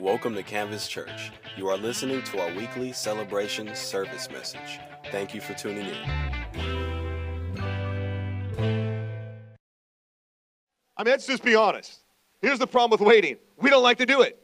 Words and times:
Welcome 0.00 0.36
to 0.36 0.44
Canvas 0.44 0.86
Church. 0.86 1.32
You 1.56 1.66
are 1.70 1.76
listening 1.76 2.22
to 2.22 2.40
our 2.40 2.54
weekly 2.54 2.92
celebration 2.92 3.74
service 3.74 4.30
message. 4.30 4.78
Thank 5.10 5.34
you 5.34 5.40
for 5.40 5.54
tuning 5.54 5.86
in. 5.86 5.96
I 10.96 11.02
mean, 11.02 11.06
let's 11.06 11.26
just 11.26 11.42
be 11.42 11.56
honest. 11.56 12.04
Here's 12.40 12.60
the 12.60 12.66
problem 12.66 12.92
with 12.92 13.00
waiting 13.00 13.38
we 13.56 13.70
don't 13.70 13.82
like 13.82 13.98
to 13.98 14.06
do 14.06 14.22
it. 14.22 14.40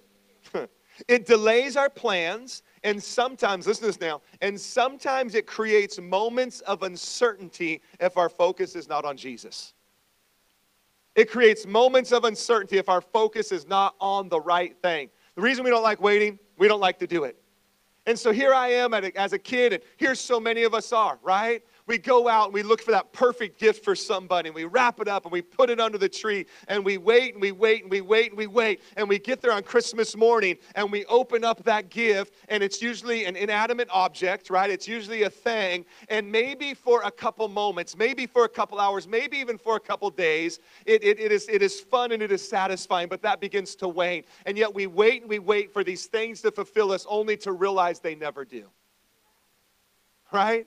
it 1.06 1.24
delays 1.24 1.76
our 1.76 1.88
plans, 1.88 2.64
and 2.82 3.00
sometimes, 3.00 3.68
listen 3.68 3.82
to 3.82 3.86
this 3.86 4.00
now, 4.00 4.22
and 4.40 4.60
sometimes 4.60 5.36
it 5.36 5.46
creates 5.46 6.00
moments 6.00 6.62
of 6.62 6.82
uncertainty 6.82 7.80
if 8.00 8.16
our 8.16 8.28
focus 8.28 8.74
is 8.74 8.88
not 8.88 9.04
on 9.04 9.16
Jesus. 9.16 9.74
It 11.14 11.30
creates 11.30 11.64
moments 11.64 12.10
of 12.10 12.24
uncertainty 12.24 12.78
if 12.78 12.88
our 12.88 13.00
focus 13.00 13.52
is 13.52 13.68
not 13.68 13.94
on 14.00 14.28
the 14.28 14.40
right 14.40 14.76
thing. 14.82 15.10
The 15.34 15.42
reason 15.42 15.64
we 15.64 15.70
don't 15.70 15.82
like 15.82 16.00
waiting, 16.00 16.38
we 16.58 16.68
don't 16.68 16.80
like 16.80 16.98
to 17.00 17.06
do 17.06 17.24
it. 17.24 17.36
And 18.06 18.18
so 18.18 18.32
here 18.32 18.52
I 18.52 18.68
am 18.68 18.92
a, 18.92 19.10
as 19.16 19.32
a 19.32 19.38
kid, 19.38 19.72
and 19.72 19.82
here 19.96 20.14
so 20.14 20.38
many 20.38 20.62
of 20.64 20.74
us 20.74 20.92
are, 20.92 21.18
right? 21.22 21.62
We 21.86 21.98
go 21.98 22.28
out 22.28 22.46
and 22.46 22.54
we 22.54 22.62
look 22.62 22.80
for 22.80 22.92
that 22.92 23.12
perfect 23.12 23.58
gift 23.58 23.84
for 23.84 23.94
somebody 23.94 24.48
and 24.48 24.54
we 24.54 24.64
wrap 24.64 25.00
it 25.00 25.08
up 25.08 25.24
and 25.24 25.32
we 25.32 25.42
put 25.42 25.68
it 25.68 25.78
under 25.78 25.98
the 25.98 26.08
tree 26.08 26.46
and 26.68 26.82
we 26.82 26.96
wait 26.96 27.34
and 27.34 27.42
we 27.42 27.52
wait 27.52 27.82
and 27.82 27.90
we 27.90 28.00
wait 28.00 28.30
and 28.30 28.38
we 28.38 28.46
wait 28.46 28.80
and 28.96 29.06
we 29.06 29.18
get 29.18 29.42
there 29.42 29.52
on 29.52 29.62
Christmas 29.62 30.16
morning 30.16 30.56
and 30.76 30.90
we 30.90 31.04
open 31.06 31.44
up 31.44 31.62
that 31.64 31.90
gift 31.90 32.34
and 32.48 32.62
it's 32.62 32.80
usually 32.80 33.26
an 33.26 33.36
inanimate 33.36 33.88
object, 33.90 34.48
right? 34.48 34.70
It's 34.70 34.88
usually 34.88 35.24
a 35.24 35.30
thing. 35.30 35.84
And 36.08 36.30
maybe 36.30 36.72
for 36.72 37.02
a 37.02 37.10
couple 37.10 37.46
moments, 37.48 37.96
maybe 37.96 38.26
for 38.26 38.44
a 38.44 38.48
couple 38.48 38.80
hours, 38.80 39.06
maybe 39.06 39.36
even 39.36 39.58
for 39.58 39.76
a 39.76 39.80
couple 39.80 40.08
days, 40.08 40.60
it, 40.86 41.04
it, 41.04 41.20
it, 41.20 41.32
is, 41.32 41.46
it 41.50 41.60
is 41.60 41.80
fun 41.80 42.12
and 42.12 42.22
it 42.22 42.32
is 42.32 42.46
satisfying, 42.46 43.08
but 43.08 43.20
that 43.22 43.40
begins 43.40 43.74
to 43.76 43.88
wane. 43.88 44.24
And 44.46 44.56
yet 44.56 44.74
we 44.74 44.86
wait 44.86 45.20
and 45.20 45.28
we 45.28 45.38
wait 45.38 45.70
for 45.70 45.84
these 45.84 46.06
things 46.06 46.40
to 46.42 46.50
fulfill 46.50 46.92
us 46.92 47.04
only 47.10 47.36
to 47.38 47.52
realize 47.52 48.00
they 48.00 48.14
never 48.14 48.46
do. 48.46 48.64
Right? 50.32 50.66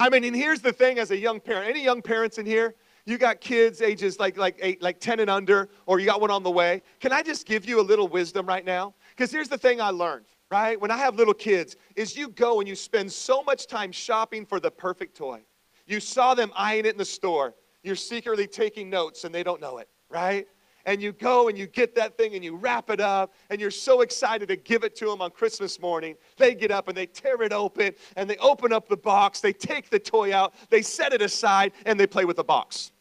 I 0.00 0.08
mean, 0.08 0.24
and 0.24 0.34
here's 0.34 0.62
the 0.62 0.72
thing 0.72 0.98
as 0.98 1.10
a 1.10 1.16
young 1.16 1.40
parent, 1.40 1.68
any 1.68 1.84
young 1.84 2.00
parents 2.00 2.38
in 2.38 2.46
here? 2.46 2.74
You 3.04 3.18
got 3.18 3.42
kids 3.42 3.82
ages 3.82 4.18
like 4.18 4.38
like 4.38 4.58
eight, 4.62 4.82
like 4.82 4.98
10 4.98 5.20
and 5.20 5.28
under, 5.28 5.68
or 5.84 6.00
you 6.00 6.06
got 6.06 6.22
one 6.22 6.30
on 6.30 6.42
the 6.42 6.50
way. 6.50 6.80
Can 7.00 7.12
I 7.12 7.20
just 7.20 7.46
give 7.46 7.66
you 7.66 7.80
a 7.80 7.82
little 7.82 8.08
wisdom 8.08 8.46
right 8.46 8.64
now? 8.64 8.94
Because 9.10 9.30
here's 9.30 9.50
the 9.50 9.58
thing 9.58 9.78
I 9.78 9.90
learned, 9.90 10.24
right? 10.50 10.80
When 10.80 10.90
I 10.90 10.96
have 10.96 11.16
little 11.16 11.34
kids, 11.34 11.76
is 11.96 12.16
you 12.16 12.30
go 12.30 12.60
and 12.60 12.68
you 12.68 12.76
spend 12.76 13.12
so 13.12 13.42
much 13.42 13.66
time 13.66 13.92
shopping 13.92 14.46
for 14.46 14.58
the 14.58 14.70
perfect 14.70 15.18
toy. 15.18 15.42
You 15.86 16.00
saw 16.00 16.32
them 16.34 16.50
eyeing 16.56 16.86
it 16.86 16.92
in 16.92 16.98
the 16.98 17.04
store. 17.04 17.54
You're 17.82 17.94
secretly 17.94 18.46
taking 18.46 18.88
notes 18.88 19.24
and 19.24 19.34
they 19.34 19.42
don't 19.42 19.60
know 19.60 19.76
it, 19.78 19.88
right? 20.08 20.46
And 20.86 21.02
you 21.02 21.12
go 21.12 21.48
and 21.48 21.56
you 21.56 21.66
get 21.66 21.94
that 21.94 22.16
thing 22.16 22.34
and 22.34 22.44
you 22.44 22.56
wrap 22.56 22.90
it 22.90 23.00
up 23.00 23.34
and 23.48 23.60
you're 23.60 23.70
so 23.70 24.00
excited 24.02 24.48
to 24.48 24.56
give 24.56 24.84
it 24.84 24.94
to 24.96 25.06
them 25.06 25.22
on 25.22 25.30
Christmas 25.30 25.80
morning. 25.80 26.16
They 26.36 26.54
get 26.54 26.70
up 26.70 26.88
and 26.88 26.96
they 26.96 27.06
tear 27.06 27.42
it 27.42 27.52
open 27.52 27.94
and 28.16 28.28
they 28.28 28.36
open 28.36 28.72
up 28.72 28.88
the 28.88 28.96
box, 28.96 29.40
they 29.40 29.52
take 29.52 29.90
the 29.90 29.98
toy 29.98 30.34
out, 30.34 30.54
they 30.68 30.82
set 30.82 31.12
it 31.12 31.22
aside, 31.22 31.72
and 31.86 31.98
they 31.98 32.06
play 32.06 32.24
with 32.24 32.36
the 32.36 32.44
box. 32.44 32.92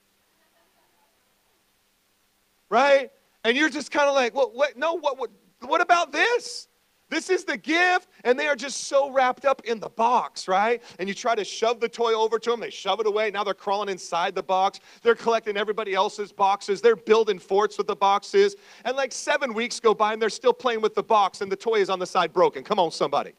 Right? 2.69 3.11
And 3.43 3.57
you're 3.57 3.69
just 3.69 3.91
kind 3.91 4.07
of 4.07 4.15
like, 4.15 4.33
well, 4.35 4.51
what? 4.53 4.77
No, 4.77 4.93
what, 4.93 5.17
what, 5.17 5.31
what 5.61 5.81
about 5.81 6.11
this? 6.11 6.68
This 7.09 7.31
is 7.31 7.43
the 7.43 7.57
gift, 7.57 8.07
and 8.23 8.39
they 8.39 8.47
are 8.47 8.55
just 8.55 8.85
so 8.85 9.09
wrapped 9.09 9.43
up 9.43 9.61
in 9.65 9.79
the 9.79 9.89
box, 9.89 10.47
right? 10.47 10.81
And 10.99 11.09
you 11.09 11.15
try 11.15 11.33
to 11.33 11.43
shove 11.43 11.79
the 11.79 11.89
toy 11.89 12.13
over 12.13 12.37
to 12.37 12.51
them, 12.51 12.59
they 12.59 12.69
shove 12.69 12.99
it 12.99 13.07
away. 13.07 13.31
Now 13.31 13.43
they're 13.43 13.55
crawling 13.55 13.89
inside 13.89 14.35
the 14.35 14.43
box. 14.43 14.79
They're 15.01 15.15
collecting 15.15 15.57
everybody 15.57 15.95
else's 15.95 16.31
boxes. 16.31 16.81
They're 16.81 16.95
building 16.95 17.39
forts 17.39 17.77
with 17.79 17.87
the 17.87 17.95
boxes. 17.95 18.55
And 18.85 18.95
like 18.95 19.11
seven 19.11 19.53
weeks 19.53 19.79
go 19.79 19.95
by, 19.95 20.13
and 20.13 20.21
they're 20.21 20.29
still 20.29 20.53
playing 20.53 20.81
with 20.81 20.93
the 20.93 21.03
box, 21.03 21.41
and 21.41 21.51
the 21.51 21.55
toy 21.55 21.75
is 21.75 21.89
on 21.89 21.97
the 21.97 22.07
side 22.07 22.31
broken. 22.31 22.63
Come 22.63 22.77
on, 22.77 22.91
somebody. 22.91 23.33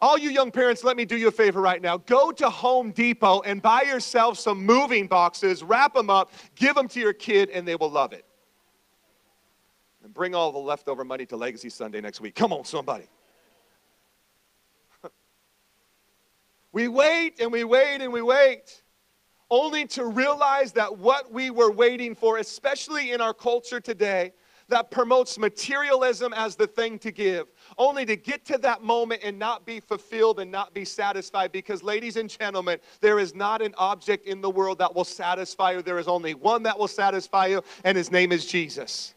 All 0.00 0.18
you 0.18 0.30
young 0.30 0.50
parents, 0.50 0.84
let 0.84 0.96
me 0.96 1.04
do 1.04 1.16
you 1.16 1.28
a 1.28 1.30
favor 1.32 1.60
right 1.60 1.80
now. 1.80 1.96
Go 1.98 2.32
to 2.32 2.50
Home 2.50 2.90
Depot 2.90 3.40
and 3.42 3.62
buy 3.62 3.82
yourself 3.82 4.38
some 4.38 4.64
moving 4.64 5.06
boxes, 5.06 5.62
wrap 5.62 5.94
them 5.94 6.10
up, 6.10 6.32
give 6.56 6.74
them 6.74 6.88
to 6.88 7.00
your 7.00 7.12
kid, 7.12 7.50
and 7.50 7.66
they 7.66 7.76
will 7.76 7.90
love 7.90 8.12
it 8.12 8.26
and 10.02 10.12
bring 10.12 10.34
all 10.34 10.52
the 10.52 10.58
leftover 10.58 11.04
money 11.04 11.26
to 11.26 11.36
Legacy 11.36 11.70
Sunday 11.70 12.00
next 12.00 12.20
week. 12.20 12.34
Come 12.34 12.52
on, 12.52 12.64
somebody. 12.64 13.06
we 16.72 16.88
wait 16.88 17.40
and 17.40 17.52
we 17.52 17.64
wait 17.64 18.00
and 18.00 18.12
we 18.12 18.22
wait, 18.22 18.82
only 19.50 19.86
to 19.86 20.06
realize 20.06 20.72
that 20.72 20.98
what 20.98 21.32
we 21.32 21.50
were 21.50 21.70
waiting 21.70 22.14
for, 22.14 22.38
especially 22.38 23.12
in 23.12 23.20
our 23.20 23.34
culture 23.34 23.80
today, 23.80 24.32
that 24.68 24.90
promotes 24.90 25.38
materialism 25.38 26.32
as 26.34 26.56
the 26.56 26.66
thing 26.66 26.98
to 26.98 27.12
give, 27.12 27.46
only 27.76 28.06
to 28.06 28.16
get 28.16 28.44
to 28.46 28.56
that 28.58 28.82
moment 28.82 29.20
and 29.22 29.38
not 29.38 29.66
be 29.66 29.80
fulfilled 29.80 30.40
and 30.40 30.50
not 30.50 30.72
be 30.72 30.84
satisfied. 30.84 31.52
Because, 31.52 31.82
ladies 31.82 32.16
and 32.16 32.30
gentlemen, 32.30 32.78
there 33.00 33.18
is 33.18 33.34
not 33.34 33.60
an 33.60 33.74
object 33.76 34.26
in 34.26 34.40
the 34.40 34.48
world 34.48 34.78
that 34.78 34.94
will 34.94 35.04
satisfy 35.04 35.72
you. 35.72 35.82
There 35.82 35.98
is 35.98 36.08
only 36.08 36.32
one 36.34 36.62
that 36.62 36.78
will 36.78 36.88
satisfy 36.88 37.46
you, 37.46 37.62
and 37.84 37.98
his 37.98 38.10
name 38.10 38.32
is 38.32 38.46
Jesus. 38.46 39.14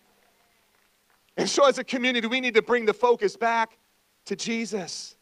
And 1.37 1.49
so, 1.49 1.67
as 1.67 1.77
a 1.77 1.83
community, 1.83 2.27
we 2.27 2.39
need 2.39 2.53
to 2.53 2.61
bring 2.61 2.85
the 2.85 2.93
focus 2.93 3.35
back 3.35 3.77
to 4.25 4.35
Jesus. 4.35 5.15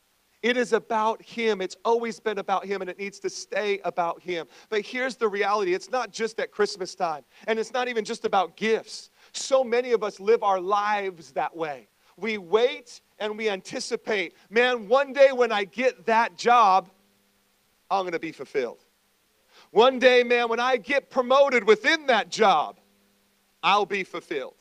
It 0.43 0.57
is 0.57 0.73
about 0.73 1.21
Him. 1.21 1.61
It's 1.61 1.77
always 1.85 2.19
been 2.19 2.37
about 2.37 2.65
Him, 2.65 2.81
and 2.81 2.89
it 2.89 2.99
needs 2.99 3.19
to 3.21 3.29
stay 3.29 3.79
about 3.85 4.21
Him. 4.21 4.45
But 4.69 4.81
here's 4.81 5.15
the 5.15 5.27
reality 5.27 5.73
it's 5.73 5.89
not 5.89 6.11
just 6.11 6.39
at 6.39 6.51
Christmas 6.51 6.93
time, 6.95 7.23
and 7.47 7.57
it's 7.57 7.73
not 7.73 7.87
even 7.87 8.03
just 8.03 8.25
about 8.25 8.57
gifts. 8.57 9.09
So 9.31 9.63
many 9.63 9.93
of 9.93 10.03
us 10.03 10.19
live 10.19 10.43
our 10.43 10.59
lives 10.59 11.31
that 11.31 11.55
way. 11.55 11.87
We 12.17 12.37
wait 12.37 13.01
and 13.19 13.37
we 13.37 13.49
anticipate, 13.49 14.35
man, 14.49 14.87
one 14.87 15.13
day 15.13 15.31
when 15.31 15.51
I 15.51 15.63
get 15.63 16.05
that 16.05 16.37
job, 16.37 16.89
I'm 17.89 18.05
gonna 18.05 18.19
be 18.19 18.31
fulfilled. 18.31 18.83
One 19.71 19.97
day, 19.97 20.23
man, 20.23 20.49
when 20.49 20.59
I 20.59 20.77
get 20.77 21.09
promoted 21.09 21.65
within 21.65 22.05
that 22.07 22.29
job, 22.29 22.79
I'll 23.63 23.85
be 23.85 24.03
fulfilled. 24.03 24.55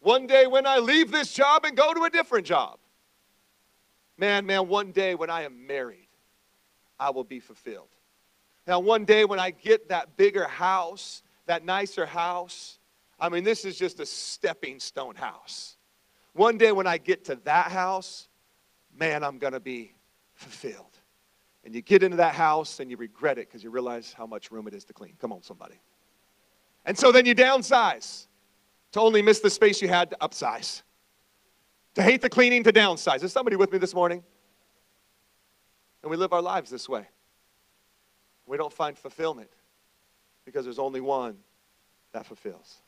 One 0.00 0.26
day 0.26 0.46
when 0.46 0.66
I 0.66 0.78
leave 0.78 1.10
this 1.10 1.32
job 1.32 1.64
and 1.64 1.76
go 1.76 1.92
to 1.92 2.04
a 2.04 2.10
different 2.10 2.46
job. 2.46 2.78
Man, 4.16 4.44
man, 4.46 4.68
one 4.68 4.92
day 4.92 5.14
when 5.14 5.30
I 5.30 5.42
am 5.42 5.66
married, 5.66 6.08
I 6.98 7.10
will 7.10 7.24
be 7.24 7.40
fulfilled. 7.40 7.88
Now, 8.66 8.80
one 8.80 9.04
day 9.04 9.24
when 9.24 9.40
I 9.40 9.50
get 9.50 9.88
that 9.88 10.16
bigger 10.16 10.46
house, 10.46 11.22
that 11.46 11.64
nicer 11.64 12.06
house, 12.06 12.78
I 13.18 13.28
mean, 13.28 13.44
this 13.44 13.64
is 13.64 13.78
just 13.78 14.00
a 14.00 14.06
stepping 14.06 14.80
stone 14.80 15.14
house. 15.14 15.76
One 16.32 16.58
day 16.58 16.72
when 16.72 16.86
I 16.86 16.98
get 16.98 17.24
to 17.26 17.36
that 17.44 17.70
house, 17.70 18.28
man, 18.94 19.24
I'm 19.24 19.38
going 19.38 19.52
to 19.52 19.60
be 19.60 19.94
fulfilled. 20.34 20.98
And 21.64 21.74
you 21.74 21.82
get 21.82 22.02
into 22.02 22.16
that 22.18 22.34
house 22.34 22.80
and 22.80 22.90
you 22.90 22.96
regret 22.96 23.38
it 23.38 23.48
because 23.48 23.62
you 23.62 23.70
realize 23.70 24.14
how 24.16 24.26
much 24.26 24.50
room 24.50 24.66
it 24.66 24.74
is 24.74 24.84
to 24.84 24.92
clean. 24.92 25.14
Come 25.20 25.32
on, 25.32 25.42
somebody. 25.42 25.80
And 26.86 26.96
so 26.96 27.12
then 27.12 27.26
you 27.26 27.34
downsize 27.34 28.26
to 28.92 29.00
only 29.00 29.22
miss 29.22 29.40
the 29.40 29.50
space 29.50 29.80
you 29.80 29.88
had 29.88 30.10
to 30.10 30.16
upsize, 30.20 30.82
to 31.94 32.02
hate 32.02 32.22
the 32.22 32.28
cleaning 32.28 32.62
to 32.64 32.72
downsize. 32.72 33.22
Is 33.22 33.32
somebody 33.32 33.56
with 33.56 33.72
me 33.72 33.78
this 33.78 33.94
morning? 33.94 34.22
And 36.02 36.10
we 36.10 36.16
live 36.16 36.32
our 36.32 36.42
lives 36.42 36.70
this 36.70 36.88
way. 36.88 37.06
We 38.46 38.56
don't 38.56 38.72
find 38.72 38.96
fulfillment 38.98 39.50
because 40.44 40.64
there's 40.64 40.78
only 40.78 41.00
one 41.00 41.36
that 42.12 42.26
fulfills. 42.26 42.78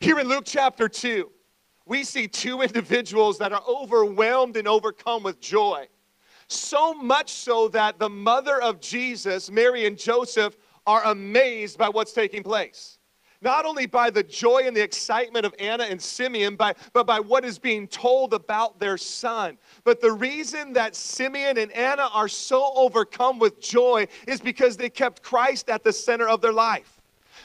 Here 0.00 0.18
in 0.18 0.28
Luke 0.28 0.44
chapter 0.46 0.88
2, 0.88 1.30
we 1.86 2.04
see 2.04 2.28
two 2.28 2.62
individuals 2.62 3.38
that 3.38 3.52
are 3.52 3.62
overwhelmed 3.68 4.56
and 4.56 4.66
overcome 4.66 5.22
with 5.22 5.40
joy. 5.40 5.86
So 6.48 6.94
much 6.94 7.30
so 7.30 7.68
that 7.68 7.98
the 7.98 8.08
mother 8.08 8.60
of 8.60 8.80
Jesus, 8.80 9.50
Mary 9.50 9.86
and 9.86 9.98
Joseph, 9.98 10.56
are 10.86 11.04
amazed 11.04 11.78
by 11.78 11.88
what's 11.88 12.12
taking 12.12 12.42
place 12.42 12.98
not 13.44 13.66
only 13.66 13.86
by 13.86 14.10
the 14.10 14.22
joy 14.22 14.62
and 14.64 14.74
the 14.74 14.82
excitement 14.82 15.44
of 15.44 15.54
Anna 15.58 15.84
and 15.84 16.00
Simeon, 16.00 16.56
by, 16.56 16.74
but 16.94 17.06
by 17.06 17.20
what 17.20 17.44
is 17.44 17.58
being 17.58 17.86
told 17.86 18.32
about 18.32 18.80
their 18.80 18.96
son. 18.96 19.58
But 19.84 20.00
the 20.00 20.10
reason 20.10 20.72
that 20.72 20.96
Simeon 20.96 21.58
and 21.58 21.70
Anna 21.72 22.08
are 22.12 22.28
so 22.28 22.72
overcome 22.74 23.38
with 23.38 23.60
joy 23.60 24.08
is 24.26 24.40
because 24.40 24.76
they 24.76 24.88
kept 24.88 25.22
Christ 25.22 25.68
at 25.68 25.84
the 25.84 25.92
center 25.92 26.26
of 26.28 26.40
their 26.40 26.52
life. 26.52 26.93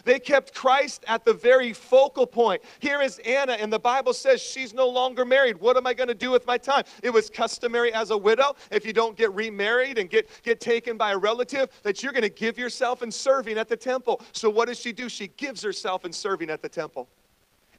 They 0.10 0.20
kept 0.20 0.56
Christ 0.56 1.06
at 1.08 1.24
the 1.24 1.36
very 1.36 1.72
focal 1.72 2.26
point. 2.26 2.64
Here 2.80 3.00
is 3.00 3.20
Anna, 3.20 3.52
and 3.52 3.72
the 3.72 3.78
Bible 3.78 4.14
says 4.14 4.42
she's 4.42 4.74
no 4.74 4.90
longer 4.90 5.24
married. 5.24 5.62
What 5.62 5.78
am 5.78 5.86
I 5.86 5.94
going 5.94 6.08
to 6.08 6.16
do 6.16 6.32
with 6.32 6.48
my 6.48 6.58
time? 6.58 6.84
It 7.04 7.12
was 7.12 7.30
customary 7.30 7.94
as 7.94 8.10
a 8.10 8.18
widow, 8.18 8.56
if 8.72 8.88
you 8.88 8.92
don't 8.92 9.16
get 9.16 9.32
remarried 9.36 10.00
and 10.00 10.10
get, 10.10 10.28
get 10.42 10.60
taken 10.60 10.98
by 10.98 11.12
a 11.12 11.18
relative, 11.20 11.70
that 11.84 12.02
you're 12.02 12.12
going 12.12 12.24
to 12.24 12.30
give 12.30 12.58
yourself 12.58 13.04
in 13.04 13.12
serving 13.12 13.60
at 13.60 13.70
the 13.70 13.78
temple. 13.78 14.24
So 14.32 14.50
what 14.50 14.68
does 14.68 14.80
she 14.80 14.94
do? 14.94 15.10
She 15.10 15.28
gives 15.28 15.62
herself 15.62 16.06
in 16.06 16.12
serving 16.12 16.50
at 16.50 16.64
the 16.64 16.70
temple. 16.70 17.08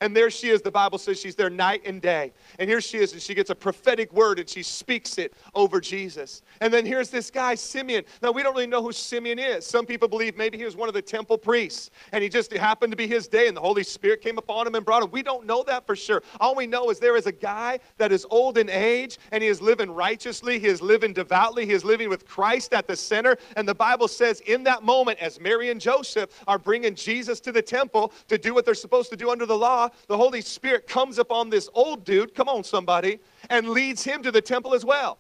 And 0.01 0.17
there 0.17 0.31
she 0.31 0.49
is. 0.49 0.63
The 0.63 0.71
Bible 0.71 0.99
says 0.99 1.21
she's 1.21 1.35
there 1.35 1.51
night 1.51 1.83
and 1.85 2.01
day. 2.01 2.33
And 2.59 2.71
here 2.71 2.81
she 2.81 2.99
is, 2.99 3.13
and 3.13 3.21
she 3.21 3.35
gets 3.35 3.51
a 3.51 3.55
prophetic 3.55 4.13
word 4.13 4.39
and 4.39 4.49
she 4.49 4.63
speaks 4.63 5.19
it 5.19 5.35
over 5.55 5.81
Jesus. 5.81 6.43
And 6.63 6.73
then 6.73 6.87
here's 6.87 7.11
this 7.11 7.31
guy, 7.31 7.55
Simeon. 7.55 8.05
Now, 8.23 8.33
we 8.33 8.43
don't 8.43 8.55
really 8.55 8.67
know 8.67 8.83
who 8.83 8.93
Simeon 8.93 9.39
is. 9.39 9.67
Some 9.67 9.85
people 9.85 10.09
believe 10.09 10.37
maybe 10.37 10.57
he 10.57 10.65
was 10.65 10.75
one 10.75 10.89
of 10.89 10.95
the 10.95 11.03
temple 11.03 11.37
priests 11.37 11.91
and 12.13 12.23
he 12.23 12.31
just 12.31 12.53
happened 12.53 12.93
to 12.93 12.97
be 12.97 13.07
his 13.07 13.29
day 13.29 13.47
and 13.47 13.57
the 13.57 13.61
Holy 13.61 13.83
Spirit 13.83 14.23
came 14.23 14.39
upon 14.39 14.67
him 14.67 14.75
and 14.75 14.85
brought 14.85 15.03
him. 15.03 15.11
We 15.11 15.23
don't 15.23 15.45
know 15.47 15.63
that 15.65 15.87
for 15.87 15.95
sure. 15.95 16.23
All 16.41 16.55
we 16.55 16.67
know 16.67 16.91
is 16.91 16.99
there 16.99 17.17
is 17.17 17.27
a 17.27 17.33
guy 17.33 17.79
that 17.99 18.11
is 18.11 18.27
old 18.31 18.57
in 18.57 18.71
age 18.71 19.19
and 19.33 19.43
he 19.43 19.49
is 19.49 19.61
living 19.61 19.91
righteously, 19.91 20.59
he 20.59 20.67
is 20.67 20.81
living 20.81 21.13
devoutly, 21.13 21.67
he 21.67 21.73
is 21.73 21.85
living 21.85 22.09
with 22.09 22.27
Christ 22.27 22.73
at 22.73 22.87
the 22.87 22.97
center. 22.97 23.37
And 23.57 23.69
the 23.69 23.75
Bible 23.75 24.09
says, 24.09 24.41
in 24.41 24.63
that 24.65 24.83
moment, 24.83 25.19
as 25.19 25.39
Mary 25.39 25.71
and 25.71 25.81
Joseph 25.81 26.31
are 26.49 26.59
bringing 26.59 26.95
Jesus 26.95 27.39
to 27.41 27.53
the 27.53 27.63
temple 27.63 28.13
to 28.29 28.39
do 28.39 28.55
what 28.55 28.65
they're 28.65 28.75
supposed 28.75 29.11
to 29.11 29.17
do 29.17 29.31
under 29.31 29.45
the 29.45 29.57
law, 29.57 29.90
the 30.07 30.17
Holy 30.17 30.41
Spirit 30.41 30.87
comes 30.87 31.19
upon 31.19 31.51
this 31.51 31.69
old 31.75 32.05
dude, 32.05 32.35
come 32.35 32.49
on, 32.49 32.65
somebody, 32.65 33.21
and 33.49 33.71
leads 33.71 34.03
him 34.03 34.23
to 34.23 34.31
the 34.31 34.41
temple 34.41 34.75
as 34.75 34.85
well. 34.85 35.19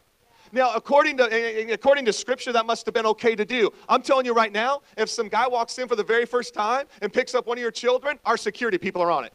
Now, 0.52 0.74
according 0.74 1.16
to, 1.18 1.72
according 1.72 2.04
to 2.06 2.12
Scripture, 2.12 2.52
that 2.52 2.66
must 2.66 2.84
have 2.86 2.94
been 2.94 3.06
okay 3.06 3.36
to 3.36 3.44
do. 3.44 3.70
I'm 3.88 4.02
telling 4.02 4.26
you 4.26 4.34
right 4.34 4.52
now, 4.52 4.82
if 4.96 5.08
some 5.08 5.28
guy 5.28 5.46
walks 5.46 5.78
in 5.78 5.86
for 5.86 5.94
the 5.94 6.02
very 6.02 6.26
first 6.26 6.54
time 6.54 6.86
and 7.02 7.12
picks 7.12 7.34
up 7.34 7.46
one 7.46 7.56
of 7.56 7.62
your 7.62 7.70
children, 7.70 8.18
our 8.24 8.36
security 8.36 8.76
people 8.76 9.00
are 9.00 9.12
on 9.12 9.24
it. 9.24 9.32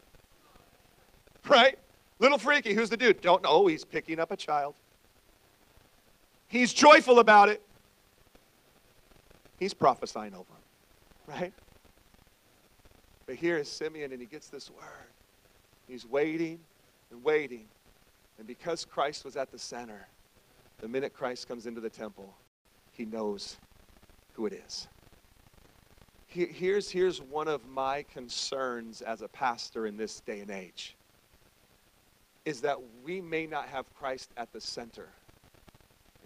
Right? 1.48 1.78
Little 2.18 2.38
freaky. 2.38 2.74
Who's 2.74 2.90
the 2.90 2.96
dude? 2.96 3.20
Don't 3.20 3.42
know. 3.42 3.66
He's 3.66 3.84
picking 3.84 4.18
up 4.18 4.30
a 4.30 4.36
child. 4.36 4.74
He's 6.48 6.72
joyful 6.72 7.18
about 7.18 7.48
it. 7.48 7.62
He's 9.58 9.72
prophesying 9.72 10.34
over 10.34 10.52
him. 10.52 11.40
Right? 11.40 11.52
But 13.26 13.36
here 13.36 13.56
is 13.56 13.70
Simeon, 13.70 14.12
and 14.12 14.20
he 14.20 14.26
gets 14.26 14.48
this 14.48 14.70
word. 14.70 15.15
He's 15.88 16.06
waiting 16.06 16.60
and 17.10 17.22
waiting. 17.22 17.66
And 18.38 18.46
because 18.46 18.84
Christ 18.84 19.24
was 19.24 19.36
at 19.36 19.50
the 19.50 19.58
center, 19.58 20.06
the 20.78 20.88
minute 20.88 21.14
Christ 21.14 21.48
comes 21.48 21.66
into 21.66 21.80
the 21.80 21.90
temple, 21.90 22.34
he 22.92 23.04
knows 23.04 23.56
who 24.34 24.46
it 24.46 24.52
is. 24.52 24.88
Here's, 26.28 26.90
here's 26.90 27.22
one 27.22 27.48
of 27.48 27.66
my 27.66 28.04
concerns 28.12 29.00
as 29.00 29.22
a 29.22 29.28
pastor 29.28 29.86
in 29.86 29.96
this 29.96 30.20
day 30.20 30.40
and 30.40 30.50
age 30.50 30.94
is 32.44 32.60
that 32.60 32.78
we 33.02 33.20
may 33.20 33.46
not 33.46 33.68
have 33.68 33.86
Christ 33.94 34.30
at 34.36 34.52
the 34.52 34.60
center. 34.60 35.08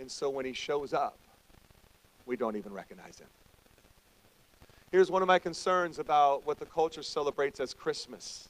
And 0.01 0.11
so 0.11 0.29
when 0.29 0.45
he 0.45 0.53
shows 0.53 0.93
up, 0.93 1.19
we 2.27 2.37
don't 2.37 2.57
even 2.57 2.73
recognize 2.73 3.19
him. 3.19 3.29
Here's 4.91 5.11
one 5.11 5.23
of 5.23 5.29
my 5.29 5.39
concerns 5.39 6.01
about 6.01 6.45
what 6.45 6.59
the 6.59 6.67
culture 6.67 7.03
celebrates 7.03 7.61
as 7.61 7.73
Christmas. 7.73 8.49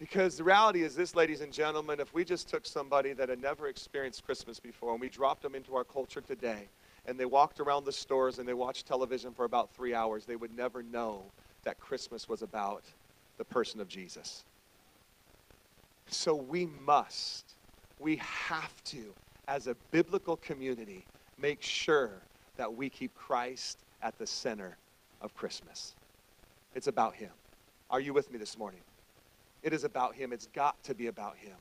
Because 0.00 0.38
the 0.38 0.44
reality 0.44 0.82
is 0.82 0.94
this, 0.94 1.14
ladies 1.14 1.42
and 1.42 1.52
gentlemen, 1.52 2.00
if 2.00 2.14
we 2.14 2.24
just 2.24 2.48
took 2.48 2.64
somebody 2.64 3.12
that 3.12 3.28
had 3.28 3.38
never 3.38 3.68
experienced 3.68 4.24
Christmas 4.24 4.58
before 4.58 4.92
and 4.92 5.00
we 5.00 5.10
dropped 5.10 5.42
them 5.42 5.54
into 5.54 5.76
our 5.76 5.84
culture 5.84 6.22
today, 6.22 6.68
and 7.04 7.20
they 7.20 7.26
walked 7.26 7.60
around 7.60 7.84
the 7.84 7.92
stores 7.92 8.38
and 8.38 8.48
they 8.48 8.54
watched 8.54 8.86
television 8.86 9.34
for 9.34 9.44
about 9.44 9.70
three 9.74 9.92
hours, 9.92 10.24
they 10.24 10.36
would 10.36 10.56
never 10.56 10.82
know 10.82 11.22
that 11.64 11.78
Christmas 11.78 12.30
was 12.30 12.40
about 12.40 12.82
the 13.36 13.44
person 13.44 13.78
of 13.78 13.88
Jesus. 13.88 14.44
So 16.06 16.34
we 16.34 16.64
must, 16.64 17.56
we 17.98 18.16
have 18.16 18.82
to, 18.84 19.12
as 19.48 19.66
a 19.66 19.76
biblical 19.90 20.38
community, 20.38 21.04
make 21.38 21.60
sure 21.60 22.12
that 22.56 22.74
we 22.74 22.88
keep 22.88 23.14
Christ 23.14 23.80
at 24.00 24.18
the 24.18 24.26
center 24.26 24.78
of 25.20 25.34
Christmas. 25.34 25.94
It's 26.74 26.86
about 26.86 27.14
Him. 27.14 27.30
Are 27.90 28.00
you 28.00 28.14
with 28.14 28.32
me 28.32 28.38
this 28.38 28.56
morning? 28.56 28.80
It 29.62 29.72
is 29.72 29.84
about 29.84 30.14
Him. 30.14 30.32
It's 30.32 30.46
got 30.48 30.82
to 30.84 30.94
be 30.94 31.08
about 31.08 31.36
Him. 31.36 31.56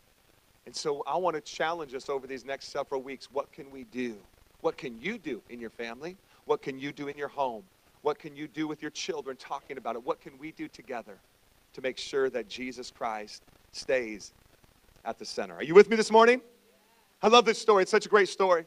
And 0.65 0.75
so 0.75 1.03
I 1.07 1.17
want 1.17 1.35
to 1.35 1.41
challenge 1.41 1.93
us 1.93 2.09
over 2.09 2.27
these 2.27 2.45
next 2.45 2.69
several 2.69 3.01
weeks. 3.01 3.27
What 3.31 3.51
can 3.51 3.71
we 3.71 3.85
do? 3.85 4.17
What 4.61 4.77
can 4.77 5.01
you 5.01 5.17
do 5.17 5.41
in 5.49 5.59
your 5.59 5.69
family? 5.69 6.17
What 6.45 6.61
can 6.61 6.79
you 6.79 6.91
do 6.91 7.07
in 7.07 7.17
your 7.17 7.27
home? 7.27 7.63
What 8.01 8.19
can 8.19 8.35
you 8.35 8.47
do 8.47 8.67
with 8.67 8.81
your 8.81 8.91
children 8.91 9.35
talking 9.37 9.77
about 9.77 9.95
it? 9.95 10.03
What 10.03 10.21
can 10.21 10.37
we 10.37 10.51
do 10.51 10.67
together 10.67 11.17
to 11.73 11.81
make 11.81 11.97
sure 11.97 12.29
that 12.29 12.47
Jesus 12.47 12.91
Christ 12.91 13.43
stays 13.71 14.33
at 15.05 15.19
the 15.19 15.25
center? 15.25 15.55
Are 15.55 15.63
you 15.63 15.73
with 15.73 15.89
me 15.89 15.95
this 15.95 16.11
morning? 16.11 16.41
I 17.21 17.27
love 17.27 17.45
this 17.45 17.59
story. 17.59 17.83
It's 17.83 17.91
such 17.91 18.05
a 18.05 18.09
great 18.09 18.29
story. 18.29 18.65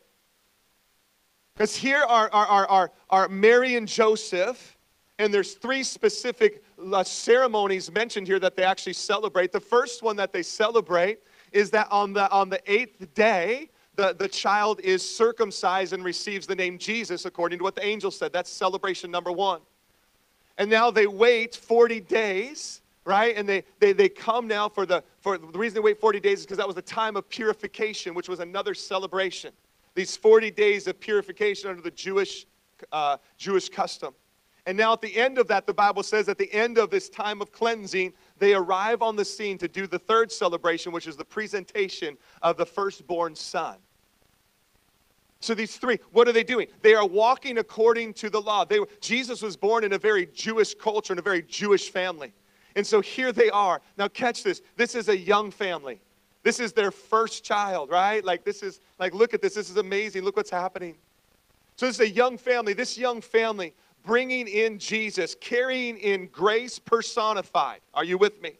Because 1.55 1.76
here 1.76 2.02
are, 2.02 2.31
are, 2.32 2.46
are, 2.46 2.67
are, 2.67 2.93
are 3.11 3.28
Mary 3.28 3.76
and 3.76 3.87
Joseph, 3.87 4.76
and 5.19 5.32
there's 5.32 5.55
three 5.55 5.82
specific 5.82 6.64
uh, 6.93 7.05
ceremonies 7.05 7.91
mentioned 7.93 8.26
here 8.26 8.38
that 8.38 8.56
they 8.56 8.64
actually 8.64 8.94
celebrate. 8.94 9.53
The 9.53 9.61
first 9.61 10.03
one 10.03 10.17
that 10.17 10.32
they 10.32 10.43
celebrate 10.43 11.20
is 11.53 11.70
that 11.70 11.88
on 11.91 12.12
the, 12.12 12.31
on 12.31 12.49
the 12.49 12.61
eighth 12.70 13.12
day, 13.14 13.69
the, 13.94 14.14
the 14.19 14.29
child 14.29 14.81
is 14.81 15.09
circumcised 15.17 15.93
and 15.93 16.03
receives 16.03 16.47
the 16.47 16.55
name 16.55 16.79
Jesus, 16.79 17.25
according 17.26 17.59
to 17.59 17.62
what 17.62 17.75
the 17.75 17.85
angel 17.85 18.11
said. 18.11 18.32
That's 18.32 18.50
celebration 18.50 19.11
number 19.11 19.31
one. 19.31 19.61
And 20.59 20.70
now 20.70 20.91
they 20.91 21.06
wait 21.06 21.55
40 21.55 22.00
days, 22.00 22.81
right? 23.05 23.37
And 23.37 23.49
they, 23.49 23.64
they, 23.81 23.93
they 23.93 24.09
come 24.09 24.49
now 24.49 24.69
for 24.69 24.87
the, 24.87 25.05
for 25.20 25.37
the 25.37 25.59
reason 25.59 25.75
they 25.75 25.81
wait 25.81 26.00
40 26.00 26.20
days 26.20 26.41
is 26.41 26.47
because 26.47 26.59
that 26.59 26.67
was 26.67 26.76
the 26.76 26.82
time 26.82 27.17
of 27.17 27.29
purification, 27.29 28.14
which 28.14 28.29
was 28.29 28.41
another 28.41 28.75
celebration 28.75 29.53
these 29.94 30.17
40 30.17 30.50
days 30.50 30.87
of 30.87 30.99
purification 30.99 31.70
under 31.70 31.82
the 31.82 31.91
Jewish, 31.91 32.47
uh, 32.91 33.19
Jewish 33.37 33.69
custom. 33.69 34.14
And 34.67 34.79
now, 34.79 34.93
at 34.93 35.00
the 35.00 35.17
end 35.17 35.38
of 35.38 35.49
that, 35.49 35.67
the 35.67 35.75
Bible 35.75 36.05
says 36.05 36.29
at 36.29 36.38
the 36.38 36.53
end 36.53 36.79
of 36.79 36.88
this 36.88 37.09
time 37.09 37.43
of 37.43 37.50
cleansing, 37.50 38.12
they 38.38 38.55
arrive 38.55 39.03
on 39.03 39.17
the 39.17 39.25
scene 39.25 39.59
to 39.59 39.67
do 39.67 39.88
the 39.88 39.99
third 39.99 40.31
celebration, 40.31 40.93
which 40.93 41.09
is 41.09 41.17
the 41.17 41.25
presentation 41.25 42.17
of 42.43 42.56
the 42.56 42.67
firstborn 42.67 43.35
son. 43.35 43.76
So 45.41 45.55
these 45.55 45.76
three, 45.76 45.99
what 46.12 46.29
are 46.29 46.32
they 46.32 46.44
doing? 46.44 46.69
They 46.82 46.94
are 46.94 47.05
walking 47.05 47.59
according 47.59 48.14
to 48.14 48.31
the 48.31 48.41
law. 48.41 48.64
They, 48.64 48.79
Jesus 49.00 49.43
was 49.43 49.56
born 49.56 49.82
in 49.82 49.94
a 49.94 49.99
very 49.99 50.26
Jewish 50.26 50.75
culture, 50.75 51.12
in 51.12 51.19
a 51.19 51.23
very 51.23 51.43
Jewish 51.43 51.91
family. 51.91 52.32
And 52.76 52.87
so 52.87 53.00
here 53.00 53.32
they 53.32 53.50
are. 53.50 53.82
Now, 53.99 54.06
catch 54.06 54.44
this. 54.44 54.62
This 54.76 54.94
is 54.94 55.09
a 55.09 55.17
young 55.17 55.50
family. 55.50 56.00
This 56.44 56.61
is 56.61 56.73
their 56.73 56.93
first 56.93 57.43
child, 57.43 57.91
right? 57.91 58.25
Like, 58.25 58.44
this 58.44 58.62
is, 58.62 58.79
like, 59.00 59.14
look 59.14 59.35
at 59.35 59.43
this. 59.43 59.55
This 59.55 59.69
is 59.69 59.76
amazing. 59.76 60.23
Look 60.23 60.37
what's 60.37 60.50
happening. 60.50 60.94
So, 61.75 61.87
this 61.87 61.97
is 61.97 62.00
a 62.00 62.11
young 62.11 62.38
family. 62.38 62.73
This 62.73 62.97
young 62.97 63.20
family 63.20 63.75
bringing 64.04 64.49
in 64.49 64.78
Jesus, 64.78 65.34
carrying 65.40 65.99
in 65.99 66.26
grace 66.28 66.78
personified. 66.78 67.81
Are 67.94 68.04
you 68.04 68.19
with 68.19 68.40
me? 68.43 68.52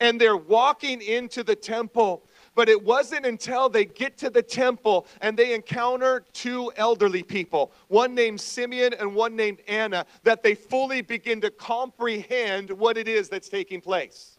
And 0.00 0.20
they're 0.20 0.36
walking 0.36 1.00
into 1.02 1.42
the 1.42 1.56
temple. 1.56 2.22
But 2.56 2.68
it 2.68 2.80
wasn't 2.80 3.26
until 3.26 3.68
they 3.68 3.84
get 3.84 4.16
to 4.18 4.30
the 4.30 4.42
temple 4.42 5.06
and 5.20 5.36
they 5.36 5.54
encounter 5.54 6.24
two 6.32 6.72
elderly 6.76 7.24
people, 7.24 7.72
one 7.88 8.14
named 8.14 8.40
Simeon 8.40 8.94
and 9.00 9.12
one 9.12 9.34
named 9.34 9.58
Anna, 9.66 10.06
that 10.22 10.44
they 10.44 10.54
fully 10.54 11.02
begin 11.02 11.40
to 11.40 11.50
comprehend 11.50 12.70
what 12.70 12.96
it 12.96 13.08
is 13.08 13.28
that's 13.28 13.48
taking 13.48 13.80
place. 13.80 14.38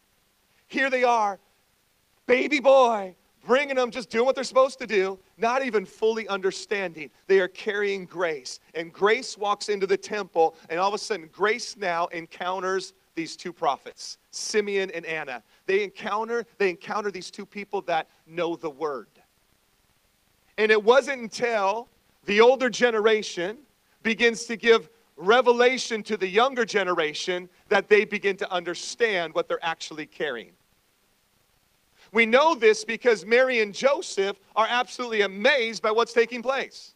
Here 0.68 0.90
they 0.90 1.04
are 1.04 1.40
baby 2.28 2.60
boy, 2.60 3.16
bringing 3.46 3.76
them, 3.76 3.92
just 3.92 4.10
doing 4.10 4.26
what 4.26 4.36
they're 4.36 4.44
supposed 4.44 4.80
to 4.80 4.88
do, 4.88 5.20
not 5.38 5.64
even 5.64 5.86
fully 5.86 6.28
understanding. 6.28 7.10
They 7.28 7.40
are 7.40 7.48
carrying 7.48 8.06
grace. 8.06 8.60
And 8.74 8.92
grace 8.92 9.38
walks 9.38 9.70
into 9.70 9.88
the 9.88 9.98
temple, 9.98 10.56
and 10.70 10.80
all 10.80 10.90
of 10.90 10.94
a 10.94 10.98
sudden, 10.98 11.30
grace 11.32 11.78
now 11.78 12.08
encounters 12.08 12.94
these 13.16 13.36
two 13.36 13.54
prophets, 13.54 14.18
Simeon 14.32 14.92
and 14.92 15.06
Anna. 15.06 15.42
They 15.68 15.84
encounter, 15.84 16.46
they 16.58 16.70
encounter 16.70 17.12
these 17.12 17.32
two 17.32 17.46
people 17.46 17.82
that 17.84 18.10
know 18.28 18.56
the 18.56 18.70
word. 18.70 19.08
And 20.58 20.72
it 20.72 20.84
wasn't 20.84 21.22
until 21.22 21.88
the 22.26 22.42
older 22.42 22.70
generation 22.70 23.58
begins 24.04 24.46
to 24.46 24.58
give 24.58 24.90
revelation 25.18 26.04
to 26.04 26.18
the 26.18 26.28
younger 26.28 26.66
generation 26.66 27.50
that 27.70 27.88
they 27.88 28.04
begin 28.06 28.36
to 28.38 28.52
understand 28.52 29.34
what 29.34 29.48
they're 29.48 29.64
actually 29.64 30.06
carrying. 30.06 30.52
We 32.16 32.26
know 32.26 32.56
this 32.56 32.86
because 32.86 33.26
Mary 33.26 33.60
and 33.60 33.74
Joseph 33.74 34.40
are 34.56 34.68
absolutely 34.70 35.24
amazed 35.24 35.84
by 35.84 35.92
what's 35.92 36.14
taking 36.14 36.42
place. 36.42 36.96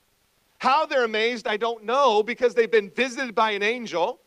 How 0.59 0.85
they're 0.85 1.03
amazed, 1.03 1.45
I 1.45 1.57
don't 1.57 1.83
know, 1.83 2.23
because 2.23 2.55
they've 2.55 2.71
been 2.71 2.89
visited 2.89 3.35
by 3.35 3.51
an 3.51 3.61
angel. 3.61 4.21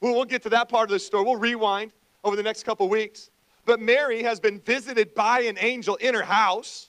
Well, 0.00 0.14
we'll 0.14 0.24
get 0.24 0.42
to 0.44 0.48
that 0.48 0.70
part 0.70 0.88
of 0.88 0.94
the 0.94 0.98
story. 0.98 1.24
We'll 1.24 1.36
rewind 1.36 1.92
over 2.24 2.36
the 2.36 2.42
next 2.42 2.62
couple 2.62 2.88
weeks. 2.88 3.28
But 3.66 3.80
Mary 3.80 4.22
has 4.22 4.40
been 4.40 4.60
visited 4.60 5.14
by 5.14 5.40
an 5.40 5.58
angel 5.60 5.96
in 5.96 6.14
her 6.14 6.22
house, 6.22 6.88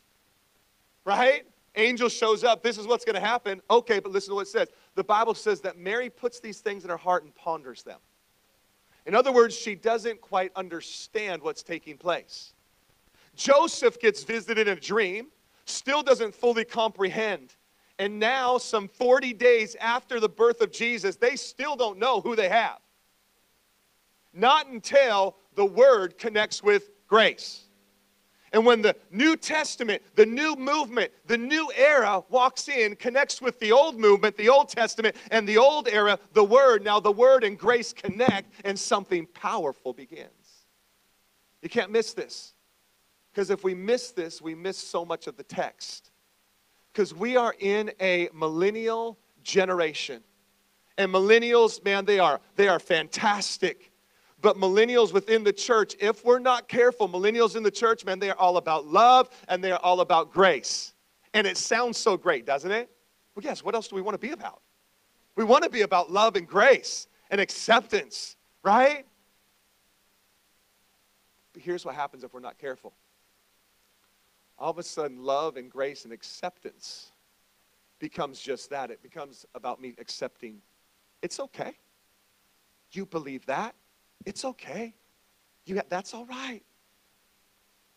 right? 1.03 1.43
Angel 1.75 2.07
shows 2.07 2.45
up. 2.45 2.63
This 2.63 2.77
is 2.77 2.87
what's 2.87 3.03
going 3.03 3.15
to 3.15 3.19
happen. 3.19 3.61
Okay, 3.69 3.99
but 3.99 4.13
listen 4.13 4.29
to 4.29 4.35
what 4.35 4.47
it 4.47 4.49
says. 4.49 4.69
The 4.95 5.03
Bible 5.03 5.33
says 5.33 5.59
that 5.59 5.77
Mary 5.77 6.09
puts 6.09 6.39
these 6.39 6.59
things 6.59 6.85
in 6.85 6.89
her 6.89 6.95
heart 6.95 7.25
and 7.25 7.35
ponders 7.35 7.83
them. 7.83 7.99
In 9.09 9.15
other 9.15 9.31
words, 9.31 9.55
she 9.55 9.73
doesn't 9.73 10.21
quite 10.21 10.51
understand 10.55 11.41
what's 11.41 11.63
taking 11.63 11.97
place. 11.97 12.53
Joseph 13.35 13.99
gets 13.99 14.23
visited 14.23 14.67
in 14.67 14.77
a 14.77 14.79
dream, 14.79 15.29
still 15.65 16.03
doesn't 16.03 16.35
fully 16.35 16.63
comprehend. 16.63 17.55
And 17.97 18.19
now, 18.19 18.59
some 18.59 18.87
40 18.87 19.33
days 19.33 19.75
after 19.81 20.19
the 20.19 20.29
birth 20.29 20.61
of 20.61 20.71
Jesus, 20.71 21.15
they 21.15 21.35
still 21.37 21.75
don't 21.75 21.97
know 21.97 22.21
who 22.21 22.35
they 22.35 22.49
have. 22.49 22.77
not 24.31 24.67
until 24.67 25.37
the 25.55 25.65
word 25.65 26.19
connects 26.19 26.61
with 26.61 26.91
grace. 27.07 27.68
And 28.51 28.65
when 28.65 28.81
the 28.81 28.95
New 29.11 29.35
Testament, 29.35 30.01
the 30.15 30.25
new 30.25 30.55
movement, 30.55 31.11
the 31.27 31.37
new 31.37 31.71
era 31.75 32.23
walks 32.29 32.67
in, 32.67 32.95
connects 32.95 33.41
with 33.41 33.59
the 33.59 33.71
old 33.71 33.99
movement, 33.99 34.37
the 34.37 34.49
Old 34.49 34.69
Testament, 34.69 35.15
and 35.29 35.47
the 35.47 35.57
old 35.57 35.87
era, 35.87 36.17
the 36.33 36.43
Word, 36.43 36.83
now 36.83 36.99
the 36.99 37.11
Word 37.11 37.43
and 37.43 37.57
grace 37.57 37.93
connect, 37.93 38.51
and 38.65 38.77
something 38.77 39.27
powerful 39.27 39.93
begins. 39.93 40.29
You 41.61 41.69
can't 41.69 41.91
miss 41.91 42.13
this. 42.13 42.53
Because 43.31 43.49
if 43.49 43.63
we 43.63 43.75
miss 43.75 44.11
this, 44.11 44.41
we 44.41 44.55
miss 44.55 44.77
so 44.77 45.05
much 45.05 45.27
of 45.27 45.37
the 45.37 45.43
text. 45.43 46.11
Because 46.91 47.13
we 47.13 47.37
are 47.37 47.55
in 47.59 47.91
a 48.01 48.29
millennial 48.33 49.19
generation. 49.43 50.23
And 50.97 51.13
millennials, 51.13 51.83
man, 51.85 52.05
they 52.05 52.19
are 52.19 52.41
they 52.55 52.67
are 52.67 52.79
fantastic. 52.79 53.91
But 54.41 54.57
millennials 54.57 55.11
within 55.11 55.43
the 55.43 55.51
church, 55.51 55.95
if 55.99 56.23
we're 56.23 56.39
not 56.39 56.67
careful, 56.67 57.09
millennials 57.09 57.55
in 57.55 57.63
the 57.63 57.71
church, 57.71 58.05
man, 58.05 58.19
they 58.19 58.29
are 58.29 58.37
all 58.37 58.57
about 58.57 58.87
love 58.87 59.29
and 59.47 59.63
they 59.63 59.71
are 59.71 59.79
all 59.79 59.99
about 59.99 60.31
grace. 60.31 60.93
And 61.33 61.45
it 61.45 61.57
sounds 61.57 61.97
so 61.97 62.15
great, 62.15 62.45
doesn't 62.45 62.71
it? 62.71 62.89
Well, 63.35 63.43
yes, 63.43 63.63
what 63.63 63.75
else 63.75 63.87
do 63.87 63.95
we 63.95 64.01
want 64.01 64.19
to 64.19 64.27
be 64.27 64.31
about? 64.31 64.61
We 65.35 65.43
want 65.43 65.63
to 65.63 65.69
be 65.69 65.81
about 65.81 66.11
love 66.11 66.35
and 66.35 66.47
grace 66.47 67.07
and 67.29 67.39
acceptance, 67.39 68.35
right? 68.63 69.05
But 71.53 71.61
here's 71.61 71.85
what 71.85 71.95
happens 71.95 72.23
if 72.23 72.33
we're 72.33 72.39
not 72.39 72.57
careful. 72.57 72.93
All 74.57 74.71
of 74.71 74.77
a 74.77 74.83
sudden, 74.83 75.23
love 75.23 75.57
and 75.57 75.69
grace 75.69 76.03
and 76.03 76.13
acceptance 76.13 77.11
becomes 77.99 78.39
just 78.39 78.69
that. 78.69 78.91
It 78.91 79.01
becomes 79.01 79.45
about 79.53 79.81
me 79.81 79.93
accepting 79.97 80.61
it's 81.21 81.39
okay. 81.39 81.73
You 82.91 83.05
believe 83.05 83.45
that? 83.47 83.75
It's 84.25 84.45
okay. 84.45 84.93
You 85.65 85.81
that's 85.89 86.13
all 86.13 86.25
right. 86.25 86.61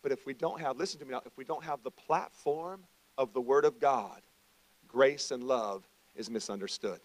But 0.03 0.13
if 0.13 0.27
we 0.27 0.35
don't 0.35 0.61
have, 0.61 0.77
listen 0.77 0.99
to 1.01 1.07
me 1.07 1.13
now, 1.13 1.23
if 1.25 1.37
we 1.37 1.45
don't 1.45 1.65
have 1.65 1.83
the 1.83 1.91
platform 1.91 2.83
of 3.17 3.33
the 3.33 3.41
Word 3.41 3.65
of 3.65 3.79
God, 3.79 4.21
grace 4.89 5.31
and 5.31 5.45
love 5.45 5.87
is 6.17 6.29
misunderstood. 6.29 7.01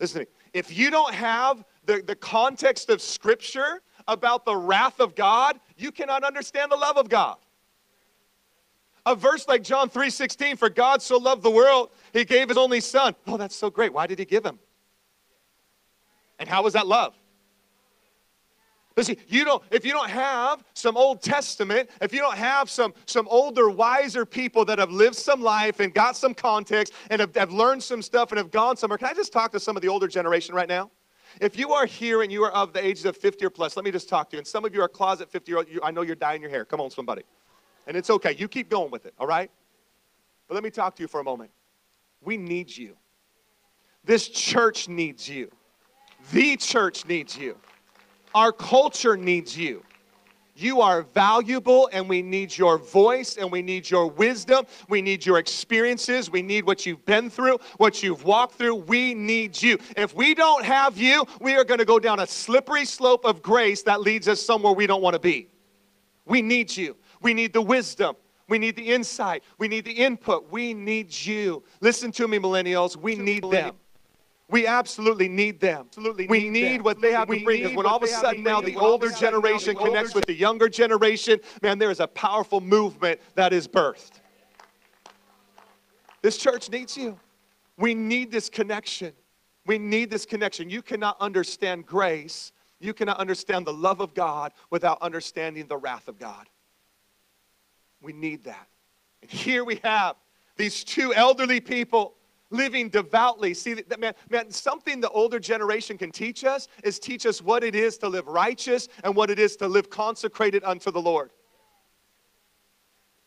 Listen 0.00 0.20
to 0.20 0.26
me. 0.26 0.26
If 0.52 0.76
you 0.76 0.90
don't 0.90 1.14
have 1.14 1.64
the, 1.86 2.02
the 2.02 2.14
context 2.14 2.90
of 2.90 3.00
Scripture 3.00 3.80
about 4.06 4.44
the 4.44 4.54
wrath 4.54 5.00
of 5.00 5.14
God, 5.14 5.58
you 5.76 5.90
cannot 5.90 6.24
understand 6.24 6.70
the 6.70 6.76
love 6.76 6.96
of 6.98 7.08
God. 7.08 7.36
A 9.06 9.14
verse 9.14 9.46
like 9.48 9.62
John 9.62 9.90
3:16, 9.90 10.58
for 10.58 10.70
God 10.70 11.02
so 11.02 11.18
loved 11.18 11.42
the 11.42 11.50
world, 11.50 11.90
he 12.12 12.24
gave 12.24 12.48
his 12.48 12.56
only 12.56 12.80
son. 12.80 13.14
Oh, 13.26 13.36
that's 13.36 13.54
so 13.56 13.70
great. 13.70 13.92
Why 13.92 14.06
did 14.06 14.18
he 14.18 14.24
give 14.24 14.44
him? 14.44 14.58
And 16.38 16.48
how 16.48 16.62
was 16.62 16.72
that 16.72 16.86
love? 16.86 17.14
But 18.94 19.06
see, 19.06 19.18
you 19.26 19.44
don't, 19.44 19.62
if 19.72 19.84
you 19.84 19.92
don't 19.92 20.10
have 20.10 20.62
some 20.74 20.96
Old 20.96 21.20
Testament, 21.20 21.90
if 22.00 22.12
you 22.12 22.20
don't 22.20 22.36
have 22.36 22.70
some, 22.70 22.94
some 23.06 23.26
older, 23.28 23.68
wiser 23.68 24.24
people 24.24 24.64
that 24.66 24.78
have 24.78 24.92
lived 24.92 25.16
some 25.16 25.42
life 25.42 25.80
and 25.80 25.92
got 25.92 26.16
some 26.16 26.32
context 26.32 26.92
and 27.10 27.20
have, 27.20 27.34
have 27.34 27.52
learned 27.52 27.82
some 27.82 28.02
stuff 28.02 28.30
and 28.30 28.38
have 28.38 28.52
gone 28.52 28.76
somewhere, 28.76 28.96
can 28.96 29.08
I 29.08 29.14
just 29.14 29.32
talk 29.32 29.50
to 29.52 29.60
some 29.60 29.74
of 29.74 29.82
the 29.82 29.88
older 29.88 30.06
generation 30.06 30.54
right 30.54 30.68
now? 30.68 30.90
If 31.40 31.58
you 31.58 31.72
are 31.72 31.86
here 31.86 32.22
and 32.22 32.30
you 32.30 32.44
are 32.44 32.52
of 32.52 32.72
the 32.72 32.84
ages 32.84 33.04
of 33.04 33.16
50 33.16 33.44
or 33.44 33.50
plus, 33.50 33.76
let 33.76 33.84
me 33.84 33.90
just 33.90 34.08
talk 34.08 34.30
to 34.30 34.36
you. 34.36 34.38
And 34.38 34.46
some 34.46 34.64
of 34.64 34.72
you 34.72 34.80
are 34.82 34.88
closet 34.88 35.28
50 35.28 35.50
year 35.50 35.58
old, 35.58 35.66
I 35.82 35.90
know 35.90 36.02
you're 36.02 36.14
dyeing 36.14 36.40
your 36.40 36.50
hair. 36.50 36.64
Come 36.64 36.80
on, 36.80 36.90
somebody. 36.90 37.22
And 37.88 37.96
it's 37.96 38.10
okay. 38.10 38.36
You 38.38 38.46
keep 38.46 38.70
going 38.70 38.92
with 38.92 39.06
it, 39.06 39.14
all 39.18 39.26
right? 39.26 39.50
But 40.46 40.54
let 40.54 40.62
me 40.62 40.70
talk 40.70 40.94
to 40.96 41.02
you 41.02 41.08
for 41.08 41.20
a 41.20 41.24
moment. 41.24 41.50
We 42.22 42.36
need 42.36 42.74
you. 42.74 42.96
This 44.04 44.28
church 44.28 44.88
needs 44.88 45.28
you. 45.28 45.50
The 46.30 46.56
church 46.56 47.06
needs 47.06 47.36
you. 47.36 47.56
Our 48.34 48.52
culture 48.52 49.16
needs 49.16 49.56
you. 49.56 49.82
You 50.56 50.80
are 50.82 51.02
valuable, 51.02 51.88
and 51.92 52.08
we 52.08 52.22
need 52.22 52.56
your 52.56 52.78
voice, 52.78 53.36
and 53.36 53.50
we 53.50 53.60
need 53.60 53.90
your 53.90 54.06
wisdom. 54.06 54.66
We 54.88 55.02
need 55.02 55.26
your 55.26 55.38
experiences. 55.38 56.30
We 56.30 56.42
need 56.42 56.64
what 56.64 56.86
you've 56.86 57.04
been 57.04 57.28
through, 57.28 57.58
what 57.78 58.04
you've 58.04 58.24
walked 58.24 58.54
through. 58.54 58.76
We 58.76 59.14
need 59.14 59.60
you. 59.60 59.78
If 59.96 60.14
we 60.14 60.32
don't 60.32 60.64
have 60.64 60.96
you, 60.96 61.24
we 61.40 61.54
are 61.56 61.64
going 61.64 61.78
to 61.78 61.84
go 61.84 61.98
down 61.98 62.20
a 62.20 62.26
slippery 62.26 62.84
slope 62.84 63.24
of 63.24 63.42
grace 63.42 63.82
that 63.82 64.00
leads 64.00 64.28
us 64.28 64.40
somewhere 64.40 64.72
we 64.72 64.86
don't 64.86 65.02
want 65.02 65.14
to 65.14 65.20
be. 65.20 65.48
We 66.24 66.40
need 66.40 66.76
you. 66.76 66.96
We 67.20 67.34
need 67.34 67.52
the 67.52 67.62
wisdom. 67.62 68.14
We 68.48 68.58
need 68.58 68.76
the 68.76 68.92
insight. 68.92 69.42
We 69.58 69.66
need 69.66 69.84
the 69.84 69.92
input. 69.92 70.52
We 70.52 70.72
need 70.72 71.12
you. 71.12 71.64
Listen 71.80 72.12
to 72.12 72.28
me, 72.28 72.38
millennials. 72.38 72.96
We 72.96 73.16
need 73.16 73.42
them. 73.42 73.74
We 74.50 74.66
absolutely 74.66 75.28
need 75.28 75.58
them. 75.58 75.86
Absolutely 75.86 76.26
we 76.26 76.50
need, 76.50 76.62
need 76.62 76.82
what 76.82 77.00
they 77.00 77.12
have 77.12 77.28
we 77.28 77.38
to 77.38 77.44
bring. 77.44 77.62
Because 77.62 77.76
when 77.76 77.86
all 77.86 77.96
of 77.96 78.02
a 78.02 78.06
sudden 78.06 78.42
now 78.42 78.60
the 78.60 78.76
older 78.76 79.10
generation 79.10 79.74
connects 79.74 80.10
older 80.10 80.18
with 80.18 80.26
the 80.26 80.34
younger 80.34 80.68
generation, 80.68 81.40
man, 81.62 81.78
there 81.78 81.90
is 81.90 82.00
a 82.00 82.06
powerful 82.06 82.60
movement 82.60 83.20
that 83.34 83.52
is 83.52 83.66
birthed. 83.66 84.20
This 86.20 86.36
church 86.36 86.70
needs 86.70 86.96
you. 86.96 87.18
We 87.78 87.94
need 87.94 88.30
this 88.30 88.48
connection. 88.50 89.12
We 89.66 89.78
need 89.78 90.10
this 90.10 90.26
connection. 90.26 90.68
You 90.68 90.82
cannot 90.82 91.16
understand 91.20 91.86
grace. 91.86 92.52
You 92.80 92.92
cannot 92.92 93.18
understand 93.18 93.66
the 93.66 93.72
love 93.72 94.00
of 94.00 94.14
God 94.14 94.52
without 94.70 95.00
understanding 95.00 95.66
the 95.66 95.76
wrath 95.76 96.06
of 96.06 96.18
God. 96.18 96.48
We 98.02 98.12
need 98.12 98.44
that. 98.44 98.68
And 99.22 99.30
here 99.30 99.64
we 99.64 99.80
have 99.84 100.16
these 100.56 100.84
two 100.84 101.14
elderly 101.14 101.60
people 101.60 102.14
living 102.54 102.88
devoutly. 102.88 103.54
See, 103.54 103.74
that, 103.74 104.00
man, 104.00 104.14
man, 104.30 104.50
something 104.50 105.00
the 105.00 105.10
older 105.10 105.38
generation 105.38 105.98
can 105.98 106.10
teach 106.10 106.44
us 106.44 106.68
is 106.82 106.98
teach 106.98 107.26
us 107.26 107.42
what 107.42 107.64
it 107.64 107.74
is 107.74 107.98
to 107.98 108.08
live 108.08 108.26
righteous 108.26 108.88
and 109.02 109.14
what 109.14 109.30
it 109.30 109.38
is 109.38 109.56
to 109.56 109.68
live 109.68 109.90
consecrated 109.90 110.62
unto 110.64 110.90
the 110.90 111.00
Lord. 111.00 111.30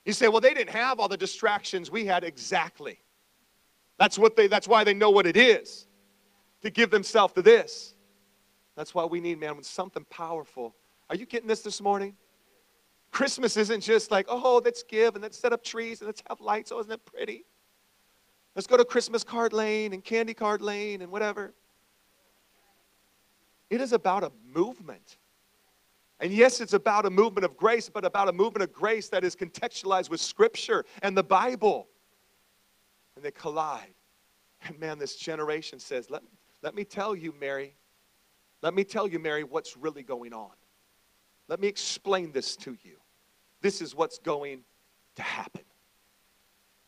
You 0.06 0.14
say, 0.14 0.30
well, 0.30 0.42
they 0.42 0.54
didn't 0.54 0.70
have 0.70 1.00
all 1.00 1.10
the 1.10 1.18
distractions 1.18 1.92
we 1.92 2.06
had. 2.06 2.24
Exactly. 2.24 3.00
That's 4.00 4.18
what 4.18 4.36
they. 4.36 4.48
That's 4.48 4.68
why 4.68 4.84
they 4.84 4.94
know 4.94 5.10
what 5.10 5.28
it 5.28 5.36
is 5.36 5.88
to 6.62 6.70
give 6.70 6.92
themselves 6.92 7.34
to 7.34 7.42
this. 7.42 7.94
That's 8.76 8.94
why 8.94 9.06
we 9.06 9.20
need, 9.20 9.40
man, 9.40 9.56
when 9.56 9.64
something 9.64 10.06
powerful. 10.10 10.76
Are 11.10 11.16
you 11.16 11.26
getting 11.26 11.48
this 11.48 11.62
this 11.62 11.82
morning? 11.82 12.16
Christmas 13.12 13.58
isn't 13.58 13.82
just 13.82 14.12
like, 14.12 14.28
oh, 14.30 14.62
let's 14.64 14.84
give 14.84 15.16
and 15.16 15.24
let's 15.24 15.38
set 15.38 15.52
up 15.52 15.64
trees 15.64 16.02
and 16.02 16.08
let's 16.08 16.22
have 16.30 16.40
lights. 16.40 16.72
Oh, 16.72 16.80
isn't 16.80 16.92
it 16.92 17.06
pretty? 17.06 17.46
Let's 18.58 18.66
go 18.66 18.76
to 18.76 18.86
Christmas 18.86 19.24
card 19.24 19.54
lane 19.54 19.94
and 19.94 20.04
Candy 20.04 20.34
Cane 20.34 20.58
Lane 20.62 21.04
and 21.04 21.12
whatever. 21.12 21.54
It 23.70 23.82
is 23.82 23.94
about 23.94 24.24
a 24.24 24.32
movement. 24.52 25.18
And 26.20 26.34
yes, 26.34 26.60
it's 26.60 26.74
about 26.74 27.06
a 27.06 27.12
movement 27.12 27.46
of 27.46 27.56
grace, 27.56 27.88
but 27.88 28.04
about 28.04 28.30
a 28.30 28.34
movement 28.34 28.64
of 28.64 28.74
grace 28.74 29.10
that 29.10 29.24
is 29.24 29.36
contextualized 29.36 30.10
with 30.10 30.20
Scripture 30.20 30.86
and 31.04 31.16
the 31.16 31.22
Bible. 31.22 31.88
And 33.16 33.24
they 33.24 33.30
collide. 33.30 33.94
And 34.64 34.80
man, 34.80 34.98
this 34.98 35.18
generation 35.18 35.78
says, 35.78 36.10
let, 36.10 36.24
let 36.64 36.74
me 36.74 36.84
tell 36.84 37.16
you, 37.16 37.36
Mary, 37.40 37.76
let 38.64 38.74
me 38.74 38.84
tell 38.84 39.08
you, 39.08 39.20
Mary, 39.20 39.44
what's 39.44 39.78
really 39.78 40.02
going 40.02 40.34
on. 40.34 40.50
Let 41.48 41.60
me 41.60 41.68
explain 41.68 42.32
this 42.32 42.56
to 42.56 42.76
you. 42.82 42.98
This 43.62 43.84
is 43.84 43.94
what's 43.94 44.18
going 44.18 44.62
to 45.16 45.22
happen. 45.22 45.62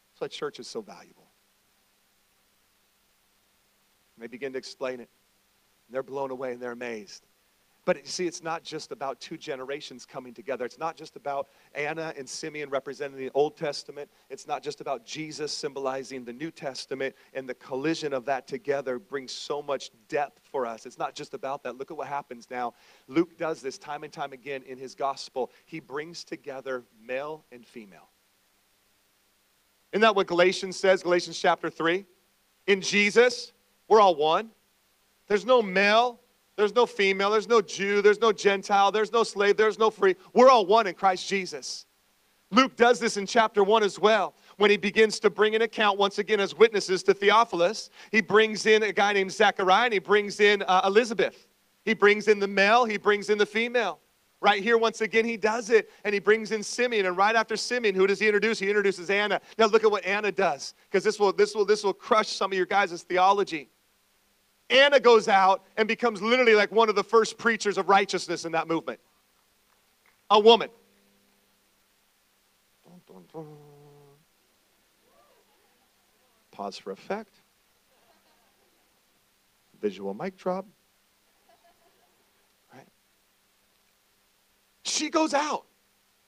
That's 0.10 0.22
why 0.22 0.28
church 0.30 0.60
is 0.60 0.68
so 0.68 0.82
valuable. 0.82 1.29
And 4.20 4.24
they 4.26 4.28
begin 4.28 4.52
to 4.52 4.60
explain 4.60 4.96
it. 4.96 5.10
And 5.88 5.94
they're 5.94 6.04
blown 6.04 6.30
away 6.30 6.52
and 6.52 6.62
they're 6.62 6.74
amazed. 6.74 7.26
But 7.86 7.96
you 7.96 8.04
see, 8.06 8.28
it's 8.28 8.44
not 8.44 8.64
just 8.64 8.92
about 8.92 9.22
two 9.22 9.38
generations 9.38 10.06
coming 10.06 10.34
together. 10.34 10.66
It's 10.66 10.78
not 10.78 10.98
just 10.98 11.16
about 11.16 11.48
Anna 11.74 12.14
and 12.18 12.28
Simeon 12.28 12.70
representing 12.70 13.18
the 13.18 13.32
Old 13.34 13.56
Testament. 13.56 14.12
It's 14.30 14.46
not 14.46 14.62
just 14.62 14.82
about 14.82 15.06
Jesus 15.06 15.54
symbolizing 15.54 16.26
the 16.26 16.34
New 16.34 16.52
Testament. 16.52 17.16
And 17.34 17.48
the 17.48 17.54
collision 17.54 18.12
of 18.12 18.26
that 18.26 18.46
together 18.46 19.00
brings 19.00 19.32
so 19.32 19.62
much 19.62 19.90
depth 20.10 20.42
for 20.52 20.66
us. 20.66 20.86
It's 20.86 21.00
not 21.00 21.16
just 21.16 21.34
about 21.34 21.64
that. 21.64 21.78
Look 21.78 21.90
at 21.90 21.98
what 21.98 22.08
happens 22.08 22.48
now. 22.52 22.74
Luke 23.08 23.38
does 23.38 23.62
this 23.62 23.78
time 23.78 24.04
and 24.04 24.12
time 24.12 24.34
again 24.34 24.64
in 24.68 24.78
his 24.78 24.96
gospel. 24.96 25.50
He 25.66 25.80
brings 25.80 26.26
together 26.26 26.84
male 27.02 27.46
and 27.54 27.66
female. 27.66 28.10
Isn't 29.94 30.02
that 30.02 30.16
what 30.16 30.28
Galatians 30.28 30.76
says, 30.76 31.02
Galatians 31.02 31.40
chapter 31.40 31.70
3? 31.70 32.06
In 32.68 32.82
Jesus, 32.82 33.54
we're 33.90 34.00
all 34.00 34.16
one. 34.16 34.52
There's 35.28 35.46
no 35.46 35.62
male, 35.62 36.20
there's 36.56 36.74
no 36.74 36.86
female, 36.86 37.32
there's 37.32 37.48
no 37.48 37.62
Jew, 37.62 38.02
there's 38.02 38.20
no 38.20 38.32
Gentile, 38.32 38.92
there's 38.92 39.12
no 39.12 39.24
slave, 39.24 39.58
there's 39.58 39.80
no 39.80 39.90
free. 39.90 40.16
We're 40.34 40.50
all 40.50 40.66
one 40.66 40.88
in 40.88 40.94
Christ 40.94 41.28
Jesus. 41.28 41.86
Luke 42.52 42.76
does 42.76 43.00
this 43.00 43.18
in 43.18 43.26
chapter 43.26 43.64
1 43.64 43.84
as 43.84 44.00
well 44.00 44.34
when 44.58 44.72
he 44.72 44.78
begins 44.78 45.20
to 45.20 45.30
bring 45.30 45.56
an 45.56 45.62
account 45.62 46.00
once 46.00 46.18
again 46.18 46.40
as 46.40 46.56
witnesses 46.56 47.04
to 47.04 47.14
Theophilus. 47.14 47.92
He 48.12 48.22
brings 48.22 48.66
in 48.66 48.84
a 48.84 48.92
guy 48.92 49.14
named 49.14 49.32
Zechariah 49.32 49.86
and 49.86 49.94
he 49.94 50.00
brings 50.00 50.40
in 50.40 50.64
uh, 50.64 50.82
Elizabeth. 50.86 51.48
He 51.86 51.94
brings 51.94 52.28
in 52.28 52.40
the 52.40 52.48
male, 52.48 52.86
he 52.86 52.98
brings 52.98 53.30
in 53.30 53.38
the 53.38 53.46
female. 53.46 54.00
Right 54.42 54.64
here, 54.64 54.78
once 54.78 55.02
again, 55.02 55.26
he 55.26 55.38
does 55.38 55.70
it 55.70 55.90
and 56.06 56.14
he 56.14 56.20
brings 56.20 56.52
in 56.52 56.64
Simeon. 56.64 57.06
And 57.06 57.18
right 57.18 57.36
after 57.36 57.58
Simeon, 57.58 57.94
who 57.94 58.08
does 58.08 58.20
he 58.20 58.26
introduce? 58.26 58.58
He 58.58 58.68
introduces 58.68 59.10
Anna. 59.10 59.42
Now 59.58 59.66
look 59.66 59.84
at 59.84 59.92
what 59.92 60.06
Anna 60.06 60.32
does, 60.32 60.76
because 60.86 61.04
this 61.04 61.20
will 61.20 61.34
this 61.34 61.54
will 61.54 61.66
this 61.66 61.84
will 61.84 61.94
crush 61.94 62.30
some 62.30 62.52
of 62.52 62.58
your 62.58 62.66
guys' 62.66 63.04
theology. 63.04 63.70
Anna 64.70 65.00
goes 65.00 65.28
out 65.28 65.64
and 65.78 65.88
becomes 65.88 66.22
literally 66.22 66.54
like 66.54 66.72
one 66.72 66.90
of 66.90 66.96
the 66.96 67.04
first 67.04 67.38
preachers 67.38 67.78
of 67.78 67.90
righteousness 67.90 68.46
in 68.46 68.52
that 68.52 68.68
movement. 68.68 69.00
A 70.30 70.40
woman. 70.40 70.70
Pause 76.52 76.78
for 76.78 76.92
effect. 76.92 77.34
Visual 79.82 80.14
mic 80.14 80.38
drop. 80.38 80.66
Right? 82.74 82.86
She 84.84 85.10
goes 85.10 85.34
out 85.34 85.66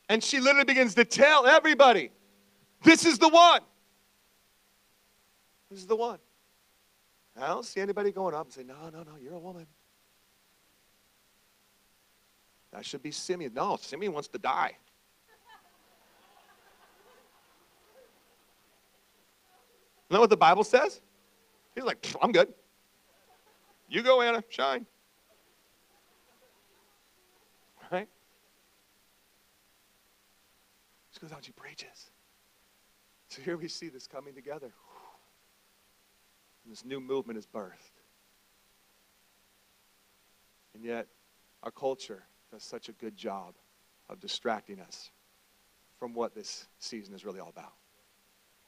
and 0.10 0.24
she 0.24 0.40
literally 0.40 0.66
begins 0.66 0.96
to 0.96 1.06
tell 1.06 1.46
everybody 1.46 2.12
this 2.84 3.06
is 3.06 3.20
the 3.20 3.30
one. 3.30 3.62
This 5.70 5.80
is 5.80 5.86
the 5.86 5.96
one. 5.96 6.18
I 7.40 7.48
don't 7.48 7.66
see 7.66 7.82
anybody 7.82 8.12
going 8.12 8.36
up 8.36 8.46
and 8.46 8.54
say, 8.54 8.64
No, 8.64 8.90
no, 8.92 9.04
no, 9.04 9.18
you're 9.22 9.34
a 9.34 9.40
woman. 9.40 9.66
That 12.72 12.86
should 12.86 13.04
be 13.04 13.12
Simeon. 13.12 13.54
No, 13.54 13.78
Simeon 13.78 14.14
wants 14.14 14.30
to 14.30 14.38
die. 14.38 14.78
Isn't 20.10 20.18
that 20.18 20.20
what 20.20 20.30
the 20.30 20.38
Bible 20.38 20.64
says? 20.64 21.02
He's 21.74 21.84
like, 21.84 22.06
I'm 22.22 22.32
good. 22.32 22.54
You 23.90 24.04
go, 24.04 24.22
Anna, 24.22 24.44
shine. 24.50 24.86
Right? 27.92 28.08
She 31.12 31.20
goes 31.20 31.32
out, 31.32 31.44
she 31.44 31.52
preaches. 31.52 32.12
So 33.28 33.42
here 33.42 33.56
we 33.56 33.68
see 33.68 33.90
this 33.90 34.08
coming 34.08 34.34
together. 34.34 34.72
And 36.64 36.72
this 36.72 36.86
new 36.86 37.00
movement 37.00 37.38
is 37.38 37.46
birthed. 37.46 38.02
And 40.74 40.84
yet, 40.84 41.08
our 41.64 41.72
culture 41.72 42.24
does 42.52 42.64
such 42.64 42.90
a 42.90 42.94
good 42.94 43.16
job 43.16 43.56
of 44.10 44.20
distracting 44.20 44.80
us 44.80 45.12
from 46.00 46.14
what 46.14 46.34
this 46.34 46.68
season 46.80 47.14
is 47.14 47.24
really 47.26 47.40
all 47.40 47.50
about. 47.50 47.74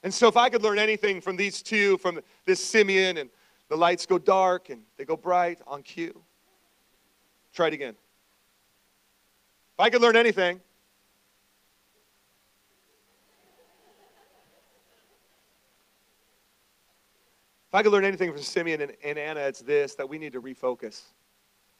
And 0.02 0.12
so, 0.12 0.28
if 0.28 0.36
I 0.36 0.48
could 0.50 0.62
learn 0.62 0.78
anything 0.78 1.20
from 1.20 1.36
these 1.36 1.62
two, 1.62 1.98
from 1.98 2.20
this 2.44 2.62
Simeon, 2.62 3.16
and 3.16 3.30
the 3.68 3.76
lights 3.76 4.06
go 4.06 4.18
dark 4.18 4.70
and 4.70 4.82
they 4.96 5.04
go 5.04 5.16
bright 5.16 5.60
on 5.66 5.82
cue. 5.82 6.22
Try 7.52 7.68
it 7.68 7.74
again. 7.74 7.94
If 9.74 9.80
I 9.80 9.90
could 9.90 10.02
learn 10.02 10.16
anything, 10.16 10.60
If 17.74 17.78
I 17.78 17.82
could 17.82 17.90
learn 17.90 18.04
anything 18.04 18.30
from 18.30 18.40
Simeon 18.40 18.82
and, 18.82 18.92
and 19.02 19.18
Anna, 19.18 19.40
it's 19.40 19.58
this 19.58 19.96
that 19.96 20.08
we 20.08 20.16
need 20.16 20.32
to 20.34 20.40
refocus 20.40 21.02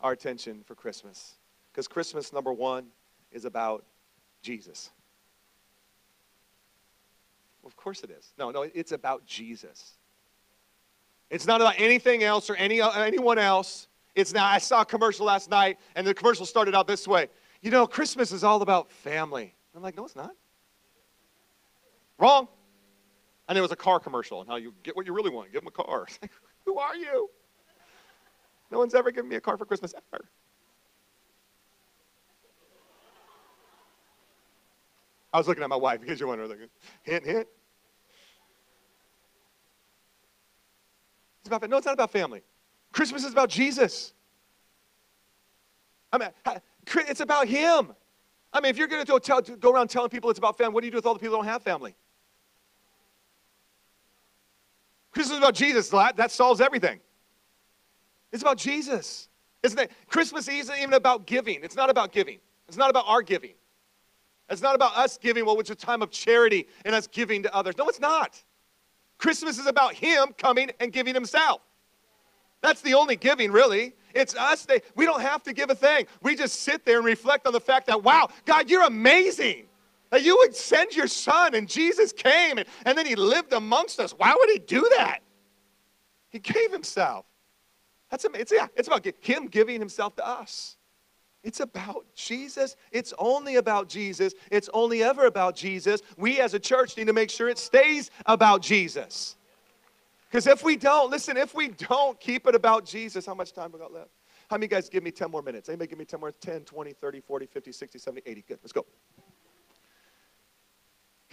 our 0.00 0.10
attention 0.10 0.64
for 0.66 0.74
Christmas. 0.74 1.36
Because 1.70 1.86
Christmas, 1.86 2.32
number 2.32 2.52
one, 2.52 2.86
is 3.30 3.44
about 3.44 3.84
Jesus. 4.42 4.90
Of 7.64 7.76
course 7.76 8.02
it 8.02 8.10
is. 8.10 8.32
No, 8.36 8.50
no, 8.50 8.62
it's 8.62 8.90
about 8.90 9.24
Jesus. 9.24 9.92
It's 11.30 11.46
not 11.46 11.60
about 11.60 11.74
anything 11.78 12.24
else 12.24 12.50
or 12.50 12.56
any, 12.56 12.82
anyone 12.82 13.38
else. 13.38 13.86
It's 14.16 14.32
now, 14.32 14.46
I 14.46 14.58
saw 14.58 14.80
a 14.80 14.84
commercial 14.84 15.26
last 15.26 15.48
night, 15.48 15.78
and 15.94 16.04
the 16.04 16.12
commercial 16.12 16.44
started 16.44 16.74
out 16.74 16.88
this 16.88 17.06
way. 17.06 17.28
You 17.62 17.70
know, 17.70 17.86
Christmas 17.86 18.32
is 18.32 18.42
all 18.42 18.62
about 18.62 18.90
family. 18.90 19.54
I'm 19.76 19.82
like, 19.82 19.96
no, 19.96 20.06
it's 20.06 20.16
not. 20.16 20.34
Wrong. 22.18 22.48
And 23.48 23.58
it 23.58 23.60
was 23.60 23.72
a 23.72 23.76
car 23.76 24.00
commercial 24.00 24.40
and 24.40 24.48
how 24.48 24.56
you 24.56 24.74
get 24.82 24.96
what 24.96 25.06
you 25.06 25.12
really 25.12 25.30
want. 25.30 25.52
Give 25.52 25.60
them 25.60 25.68
a 25.68 25.70
car. 25.70 26.06
Who 26.64 26.78
are 26.78 26.96
you? 26.96 27.28
No 28.70 28.78
one's 28.78 28.94
ever 28.94 29.10
given 29.10 29.28
me 29.28 29.36
a 29.36 29.40
car 29.40 29.58
for 29.58 29.66
Christmas 29.66 29.94
ever. 30.12 30.24
I 35.32 35.38
was 35.38 35.48
looking 35.48 35.64
at 35.64 35.68
my 35.68 35.76
wife 35.76 36.00
because 36.00 36.20
you're 36.20 36.28
wondering, 36.28 36.48
like, 36.48 36.58
hint, 37.02 37.26
hint. 37.26 37.48
It's 41.40 41.48
about 41.48 41.68
no, 41.68 41.76
it's 41.76 41.86
not 41.86 41.92
about 41.92 42.12
family. 42.12 42.42
Christmas 42.92 43.24
is 43.24 43.32
about 43.32 43.50
Jesus. 43.50 44.14
I 46.12 46.18
mean, 46.18 46.28
it's 47.08 47.20
about 47.20 47.48
Him. 47.48 47.92
I 48.52 48.60
mean, 48.60 48.70
if 48.70 48.78
you're 48.78 48.86
going 48.86 49.04
to 49.04 49.20
go, 49.20 49.40
go 49.56 49.72
around 49.72 49.88
telling 49.88 50.08
people 50.08 50.30
it's 50.30 50.38
about 50.38 50.56
family, 50.56 50.72
what 50.72 50.82
do 50.82 50.86
you 50.86 50.92
do 50.92 50.98
with 50.98 51.06
all 51.06 51.14
the 51.14 51.18
people 51.18 51.36
who 51.36 51.42
don't 51.42 51.52
have 51.52 51.62
family? 51.62 51.96
Christmas 55.14 55.36
is 55.36 55.38
about 55.38 55.54
Jesus. 55.54 55.88
That 55.88 56.30
solves 56.30 56.60
everything. 56.60 57.00
It's 58.32 58.42
about 58.42 58.58
Jesus. 58.58 59.28
Isn't 59.62 59.78
it? 59.78 59.90
Christmas 60.08 60.48
isn't 60.48 60.76
even 60.76 60.92
about 60.92 61.26
giving. 61.26 61.60
It's 61.62 61.76
not 61.76 61.88
about 61.88 62.12
giving. 62.12 62.38
It's 62.68 62.76
not 62.76 62.90
about 62.90 63.04
our 63.06 63.22
giving. 63.22 63.54
It's 64.50 64.60
not 64.60 64.74
about 64.74 64.96
us 64.96 65.16
giving, 65.16 65.46
well, 65.46 65.56
which 65.56 65.70
is 65.70 65.72
a 65.72 65.86
time 65.86 66.02
of 66.02 66.10
charity 66.10 66.66
and 66.84 66.94
us 66.94 67.06
giving 67.06 67.44
to 67.44 67.54
others. 67.54 67.76
No, 67.78 67.88
it's 67.88 68.00
not. 68.00 68.42
Christmas 69.16 69.58
is 69.58 69.66
about 69.66 69.94
Him 69.94 70.34
coming 70.36 70.70
and 70.80 70.92
giving 70.92 71.14
Himself. 71.14 71.62
That's 72.60 72.82
the 72.82 72.94
only 72.94 73.16
giving, 73.16 73.52
really. 73.52 73.94
It's 74.14 74.34
us. 74.34 74.66
They, 74.66 74.80
we 74.96 75.06
don't 75.06 75.22
have 75.22 75.42
to 75.44 75.52
give 75.52 75.70
a 75.70 75.74
thing. 75.74 76.06
We 76.22 76.34
just 76.34 76.60
sit 76.60 76.84
there 76.84 76.96
and 76.96 77.06
reflect 77.06 77.46
on 77.46 77.52
the 77.52 77.60
fact 77.60 77.86
that, 77.86 78.02
wow, 78.02 78.28
God, 78.44 78.68
you're 78.68 78.84
amazing. 78.84 79.66
That 80.14 80.22
you 80.22 80.36
would 80.36 80.54
send 80.54 80.94
your 80.94 81.08
son 81.08 81.56
and 81.56 81.68
Jesus 81.68 82.12
came 82.12 82.58
and, 82.58 82.68
and 82.86 82.96
then 82.96 83.04
he 83.04 83.16
lived 83.16 83.52
amongst 83.52 83.98
us. 83.98 84.12
Why 84.12 84.32
would 84.38 84.48
he 84.48 84.60
do 84.60 84.88
that? 84.96 85.18
He 86.28 86.38
gave 86.38 86.70
himself. 86.70 87.26
That's 88.12 88.24
it's, 88.24 88.52
yeah, 88.52 88.68
it's 88.76 88.86
about 88.86 89.04
him 89.22 89.48
giving 89.48 89.80
himself 89.80 90.14
to 90.14 90.24
us. 90.24 90.76
It's 91.42 91.58
about 91.58 92.06
Jesus. 92.14 92.76
It's 92.92 93.12
only 93.18 93.56
about 93.56 93.88
Jesus. 93.88 94.34
It's 94.52 94.70
only 94.72 95.02
ever 95.02 95.26
about 95.26 95.56
Jesus. 95.56 96.00
We 96.16 96.38
as 96.38 96.54
a 96.54 96.60
church 96.60 96.96
need 96.96 97.08
to 97.08 97.12
make 97.12 97.28
sure 97.28 97.48
it 97.48 97.58
stays 97.58 98.12
about 98.26 98.62
Jesus. 98.62 99.34
Because 100.30 100.46
if 100.46 100.62
we 100.62 100.76
don't, 100.76 101.10
listen, 101.10 101.36
if 101.36 101.56
we 101.56 101.70
don't 101.70 102.20
keep 102.20 102.46
it 102.46 102.54
about 102.54 102.86
Jesus, 102.86 103.26
how 103.26 103.34
much 103.34 103.52
time 103.52 103.72
we 103.72 103.80
got 103.80 103.92
left? 103.92 104.10
How 104.48 104.58
many 104.58 104.68
guys 104.68 104.88
give 104.88 105.02
me 105.02 105.10
10 105.10 105.32
more 105.32 105.42
minutes? 105.42 105.68
Anybody 105.68 105.88
give 105.88 105.98
me 105.98 106.04
10 106.04 106.20
more? 106.20 106.30
10, 106.30 106.60
20, 106.60 106.92
30, 106.92 107.20
40, 107.20 107.46
50, 107.46 107.72
60, 107.72 107.98
70, 107.98 108.22
80. 108.24 108.44
Good, 108.46 108.58
let's 108.62 108.72
go. 108.72 108.86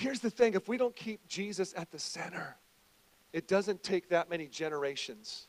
Here's 0.01 0.19
the 0.19 0.31
thing 0.31 0.55
if 0.55 0.67
we 0.67 0.77
don't 0.77 0.95
keep 0.95 1.27
Jesus 1.27 1.75
at 1.77 1.91
the 1.91 1.99
center, 1.99 2.57
it 3.33 3.47
doesn't 3.47 3.83
take 3.83 4.09
that 4.09 4.31
many 4.31 4.47
generations 4.47 5.45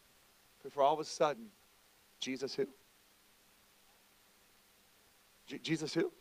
before 0.62 0.82
all 0.82 0.92
of 0.92 1.00
a 1.00 1.06
sudden, 1.06 1.46
Jesus 2.20 2.54
who? 2.54 2.66
J- 5.46 5.56
Jesus 5.56 5.94
who? 5.94 6.12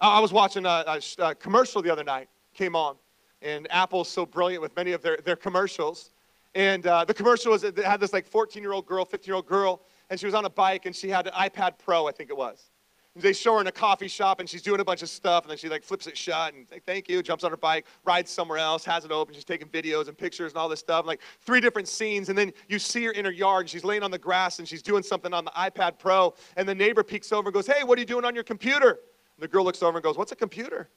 I 0.00 0.20
was 0.20 0.34
watching 0.34 0.66
a, 0.66 0.84
a, 0.86 1.00
a, 1.18 1.34
commercial 1.34 1.80
the 1.80 1.90
other 1.90 2.04
night, 2.04 2.28
came 2.52 2.76
on, 2.76 2.96
and 3.40 3.66
Apple's 3.72 4.10
so 4.10 4.26
brilliant 4.26 4.60
with 4.60 4.76
many 4.76 4.92
of 4.92 5.00
their, 5.00 5.16
their 5.24 5.36
commercials. 5.36 6.10
And 6.54 6.86
uh, 6.86 7.06
the 7.06 7.14
commercial 7.14 7.52
was, 7.52 7.64
it 7.64 7.78
had 7.78 8.00
this 8.00 8.12
like 8.12 8.26
14 8.26 8.62
year 8.62 8.72
old 8.72 8.84
girl, 8.84 9.06
15 9.06 9.26
year 9.26 9.36
old 9.36 9.46
girl, 9.46 9.80
and 10.10 10.20
she 10.20 10.26
was 10.26 10.34
on 10.34 10.44
a 10.44 10.50
bike 10.50 10.84
and 10.84 10.94
she 10.94 11.08
had 11.08 11.26
an 11.26 11.32
iPad 11.32 11.78
Pro, 11.78 12.06
I 12.06 12.12
think 12.12 12.28
it 12.28 12.36
was 12.36 12.71
they 13.14 13.32
show 13.32 13.54
her 13.54 13.60
in 13.60 13.66
a 13.66 13.72
coffee 13.72 14.08
shop 14.08 14.40
and 14.40 14.48
she's 14.48 14.62
doing 14.62 14.80
a 14.80 14.84
bunch 14.84 15.02
of 15.02 15.10
stuff 15.10 15.44
and 15.44 15.50
then 15.50 15.58
she 15.58 15.68
like 15.68 15.84
flips 15.84 16.06
it 16.06 16.16
shut 16.16 16.54
and 16.54 16.66
like 16.70 16.82
thank 16.84 17.10
you 17.10 17.22
jumps 17.22 17.44
on 17.44 17.50
her 17.50 17.58
bike 17.58 17.86
rides 18.04 18.30
somewhere 18.30 18.56
else 18.56 18.84
has 18.86 19.04
it 19.04 19.10
open 19.10 19.34
she's 19.34 19.44
taking 19.44 19.68
videos 19.68 20.08
and 20.08 20.16
pictures 20.16 20.52
and 20.52 20.58
all 20.58 20.68
this 20.68 20.80
stuff 20.80 21.04
like 21.04 21.20
three 21.40 21.60
different 21.60 21.88
scenes. 21.88 22.28
And 22.28 22.38
then 22.38 22.52
you 22.68 22.78
see 22.78 23.04
her 23.04 23.12
in 23.12 23.24
her 23.24 23.30
yard 23.30 23.62
and 23.62 23.70
she's 23.70 23.84
laying 23.84 24.02
on 24.02 24.10
the 24.10 24.18
grass 24.18 24.58
and 24.58 24.66
she's 24.66 24.82
doing 24.82 25.02
something 25.02 25.34
on 25.34 25.44
the 25.44 25.50
ipad 25.52 25.98
pro. 25.98 26.34
And 26.56 26.68
the 26.68 26.74
neighbor 26.74 27.02
peeks 27.02 27.32
over 27.32 27.48
and 27.48 27.54
goes 27.54 27.66
hey 27.66 27.84
what 27.84 27.98
are 27.98 28.00
you 28.00 28.06
doing 28.06 28.24
on 28.24 28.34
your 28.34 28.44
computer? 28.44 28.90
And 28.90 29.42
the 29.42 29.48
girl 29.48 29.64
looks 29.64 29.82
over 29.82 29.98
and 29.98 30.02
goes 30.02 30.16
what's 30.16 30.32
a 30.32 30.36
computer? 30.36 30.88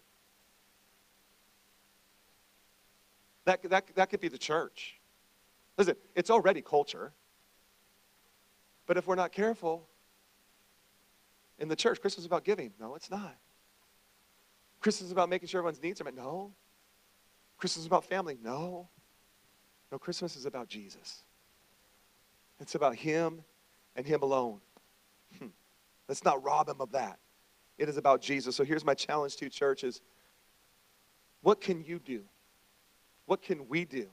That, 3.43 3.61
that, 3.69 3.95
that 3.95 4.09
could 4.09 4.21
be 4.21 4.27
the 4.29 4.37
church. 4.37 4.99
Listen 5.77 5.95
it's 6.15 6.29
already 6.29 6.61
culture. 6.61 7.11
But 8.87 8.97
if 8.97 9.07
we're 9.07 9.15
not 9.15 9.31
careful 9.31 9.87
in 11.59 11.67
the 11.67 11.75
church. 11.75 12.01
Christmas 12.01 12.19
is 12.19 12.25
about 12.25 12.43
giving. 12.43 12.73
No, 12.79 12.95
it's 12.95 13.09
not. 13.09 13.35
Christmas 14.79 15.07
is 15.07 15.11
about 15.11 15.29
making 15.29 15.47
sure 15.47 15.59
everyone's 15.59 15.81
needs 15.81 16.01
are 16.01 16.03
met. 16.03 16.15
No. 16.15 16.51
Christmas 17.57 17.81
is 17.81 17.87
about 17.87 18.05
family. 18.05 18.37
No. 18.41 18.89
No, 19.91 19.97
Christmas 19.97 20.35
is 20.35 20.45
about 20.45 20.67
Jesus. 20.67 21.23
It's 22.59 22.75
about 22.75 22.95
Him 22.95 23.41
and 23.95 24.05
Him 24.05 24.21
alone. 24.21 24.59
Hmm. 25.39 25.47
Let's 26.07 26.23
not 26.23 26.43
rob 26.43 26.69
Him 26.69 26.81
of 26.81 26.91
that. 26.91 27.19
It 27.77 27.89
is 27.89 27.97
about 27.97 28.21
Jesus. 28.21 28.55
So 28.55 28.63
here's 28.63 28.85
my 28.85 28.93
challenge 28.93 29.35
to 29.37 29.49
churches. 29.49 30.01
What 31.41 31.61
can 31.61 31.83
you 31.83 31.99
do? 31.99 32.23
What 33.25 33.41
can 33.41 33.67
we 33.67 33.85
do 33.85 34.07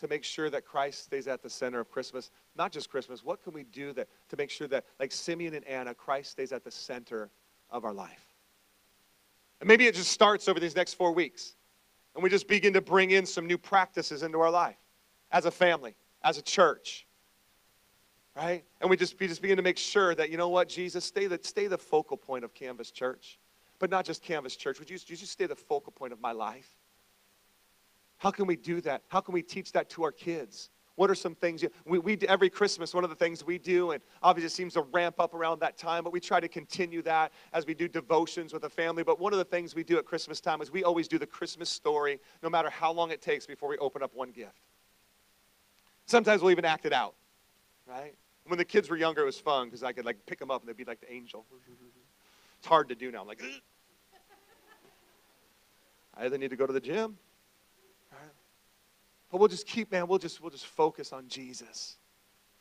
to 0.00 0.08
make 0.08 0.24
sure 0.24 0.50
that 0.50 0.64
Christ 0.64 1.04
stays 1.04 1.28
at 1.28 1.42
the 1.42 1.50
center 1.50 1.80
of 1.80 1.90
Christmas. 1.90 2.30
Not 2.56 2.72
just 2.72 2.90
Christmas, 2.90 3.22
what 3.24 3.42
can 3.42 3.52
we 3.52 3.62
do 3.64 3.92
that, 3.92 4.08
to 4.28 4.36
make 4.36 4.50
sure 4.50 4.66
that, 4.68 4.84
like 4.98 5.12
Simeon 5.12 5.54
and 5.54 5.64
Anna, 5.66 5.94
Christ 5.94 6.32
stays 6.32 6.52
at 6.52 6.64
the 6.64 6.70
center 6.70 7.30
of 7.70 7.84
our 7.84 7.92
life? 7.92 8.26
And 9.60 9.68
maybe 9.68 9.86
it 9.86 9.94
just 9.94 10.10
starts 10.10 10.48
over 10.48 10.58
these 10.58 10.74
next 10.74 10.94
four 10.94 11.12
weeks. 11.12 11.54
And 12.14 12.24
we 12.24 12.30
just 12.30 12.48
begin 12.48 12.72
to 12.72 12.80
bring 12.80 13.10
in 13.12 13.26
some 13.26 13.46
new 13.46 13.58
practices 13.58 14.22
into 14.22 14.40
our 14.40 14.50
life 14.50 14.78
as 15.30 15.44
a 15.44 15.50
family, 15.50 15.94
as 16.22 16.38
a 16.38 16.42
church. 16.42 17.06
right? 18.36 18.64
And 18.80 18.88
we 18.88 18.96
just, 18.96 19.18
we 19.18 19.26
just 19.26 19.42
begin 19.42 19.56
to 19.56 19.62
make 19.62 19.78
sure 19.78 20.14
that, 20.14 20.30
you 20.30 20.36
know 20.36 20.48
what, 20.48 20.68
Jesus, 20.68 21.04
stay 21.04 21.26
the, 21.26 21.38
stay 21.42 21.66
the 21.66 21.78
focal 21.78 22.16
point 22.16 22.44
of 22.44 22.54
Canvas 22.54 22.90
Church. 22.90 23.38
But 23.78 23.90
not 23.90 24.04
just 24.04 24.22
Canvas 24.22 24.56
Church. 24.56 24.78
Would 24.78 24.90
you, 24.90 24.94
would 24.94 25.10
you 25.10 25.16
just 25.16 25.32
stay 25.32 25.46
the 25.46 25.56
focal 25.56 25.92
point 25.92 26.12
of 26.12 26.20
my 26.20 26.32
life? 26.32 26.68
How 28.20 28.30
can 28.30 28.46
we 28.46 28.54
do 28.54 28.82
that? 28.82 29.02
How 29.08 29.22
can 29.22 29.32
we 29.32 29.40
teach 29.42 29.72
that 29.72 29.88
to 29.90 30.04
our 30.04 30.12
kids? 30.12 30.68
What 30.96 31.08
are 31.08 31.14
some 31.14 31.34
things 31.34 31.64
we, 31.86 31.98
we 31.98 32.18
every 32.28 32.50
Christmas? 32.50 32.92
One 32.92 33.02
of 33.02 33.08
the 33.08 33.16
things 33.16 33.42
we 33.42 33.56
do, 33.56 33.92
and 33.92 34.02
obviously 34.22 34.48
it 34.48 34.52
seems 34.52 34.74
to 34.74 34.82
ramp 34.82 35.18
up 35.18 35.32
around 35.32 35.58
that 35.60 35.78
time, 35.78 36.04
but 36.04 36.12
we 36.12 36.20
try 36.20 36.38
to 36.38 36.46
continue 36.46 37.00
that 37.02 37.32
as 37.54 37.64
we 37.64 37.72
do 37.72 37.88
devotions 37.88 38.52
with 38.52 38.60
the 38.60 38.68
family. 38.68 39.02
But 39.02 39.18
one 39.18 39.32
of 39.32 39.38
the 39.38 39.44
things 39.46 39.74
we 39.74 39.84
do 39.84 39.96
at 39.96 40.04
Christmas 40.04 40.38
time 40.38 40.60
is 40.60 40.70
we 40.70 40.84
always 40.84 41.08
do 41.08 41.18
the 41.18 41.26
Christmas 41.26 41.70
story, 41.70 42.20
no 42.42 42.50
matter 42.50 42.68
how 42.68 42.92
long 42.92 43.10
it 43.10 43.22
takes 43.22 43.46
before 43.46 43.70
we 43.70 43.78
open 43.78 44.02
up 44.02 44.14
one 44.14 44.32
gift. 44.32 44.60
Sometimes 46.04 46.42
we'll 46.42 46.50
even 46.50 46.66
act 46.66 46.84
it 46.84 46.92
out, 46.92 47.14
right? 47.88 48.14
When 48.48 48.58
the 48.58 48.66
kids 48.66 48.90
were 48.90 48.96
younger, 48.98 49.22
it 49.22 49.26
was 49.26 49.40
fun 49.40 49.68
because 49.68 49.82
I 49.82 49.92
could 49.92 50.04
like 50.04 50.18
pick 50.26 50.38
them 50.38 50.50
up 50.50 50.60
and 50.60 50.68
they'd 50.68 50.76
be 50.76 50.84
like 50.84 51.00
the 51.00 51.10
angel. 51.10 51.46
It's 52.58 52.66
hard 52.66 52.90
to 52.90 52.94
do 52.94 53.10
now. 53.10 53.22
I'm 53.22 53.26
like. 53.26 53.42
I 56.14 56.26
either 56.26 56.36
need 56.36 56.50
to 56.50 56.56
go 56.56 56.66
to 56.66 56.72
the 56.74 56.80
gym 56.80 57.16
but 59.30 59.38
we'll 59.38 59.48
just 59.48 59.66
keep, 59.66 59.92
man, 59.92 60.06
we'll 60.06 60.18
just, 60.18 60.40
we'll 60.40 60.50
just 60.50 60.66
focus 60.66 61.12
on 61.12 61.28
Jesus 61.28 61.96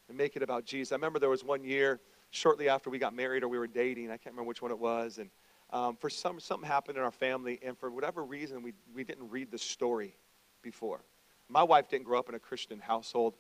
and 0.07 0.17
make 0.17 0.35
it 0.35 0.43
about 0.43 0.65
Jesus. 0.65 0.91
I 0.91 0.95
remember 0.95 1.19
there 1.19 1.29
was 1.29 1.43
one 1.43 1.63
year 1.63 1.99
shortly 2.31 2.69
after 2.69 2.89
we 2.89 2.99
got 2.99 3.13
married 3.13 3.43
or 3.43 3.47
we 3.47 3.57
were 3.57 3.67
dating. 3.67 4.07
I 4.07 4.17
can't 4.17 4.33
remember 4.33 4.47
which 4.47 4.61
one 4.61 4.71
it 4.71 4.79
was. 4.79 5.17
And 5.17 5.29
um, 5.71 5.95
for 5.95 6.09
some, 6.09 6.39
something 6.39 6.67
happened 6.67 6.97
in 6.97 7.03
our 7.03 7.11
family, 7.11 7.59
and 7.63 7.77
for 7.77 7.91
whatever 7.91 8.23
reason, 8.23 8.63
we, 8.63 8.73
we 8.93 9.03
didn't 9.03 9.29
read 9.29 9.51
the 9.51 9.57
story 9.57 10.15
before. 10.63 11.01
My 11.47 11.63
wife 11.63 11.89
didn't 11.89 12.05
grow 12.05 12.19
up 12.19 12.29
in 12.29 12.35
a 12.35 12.39
Christian 12.39 12.79
household 12.79 13.35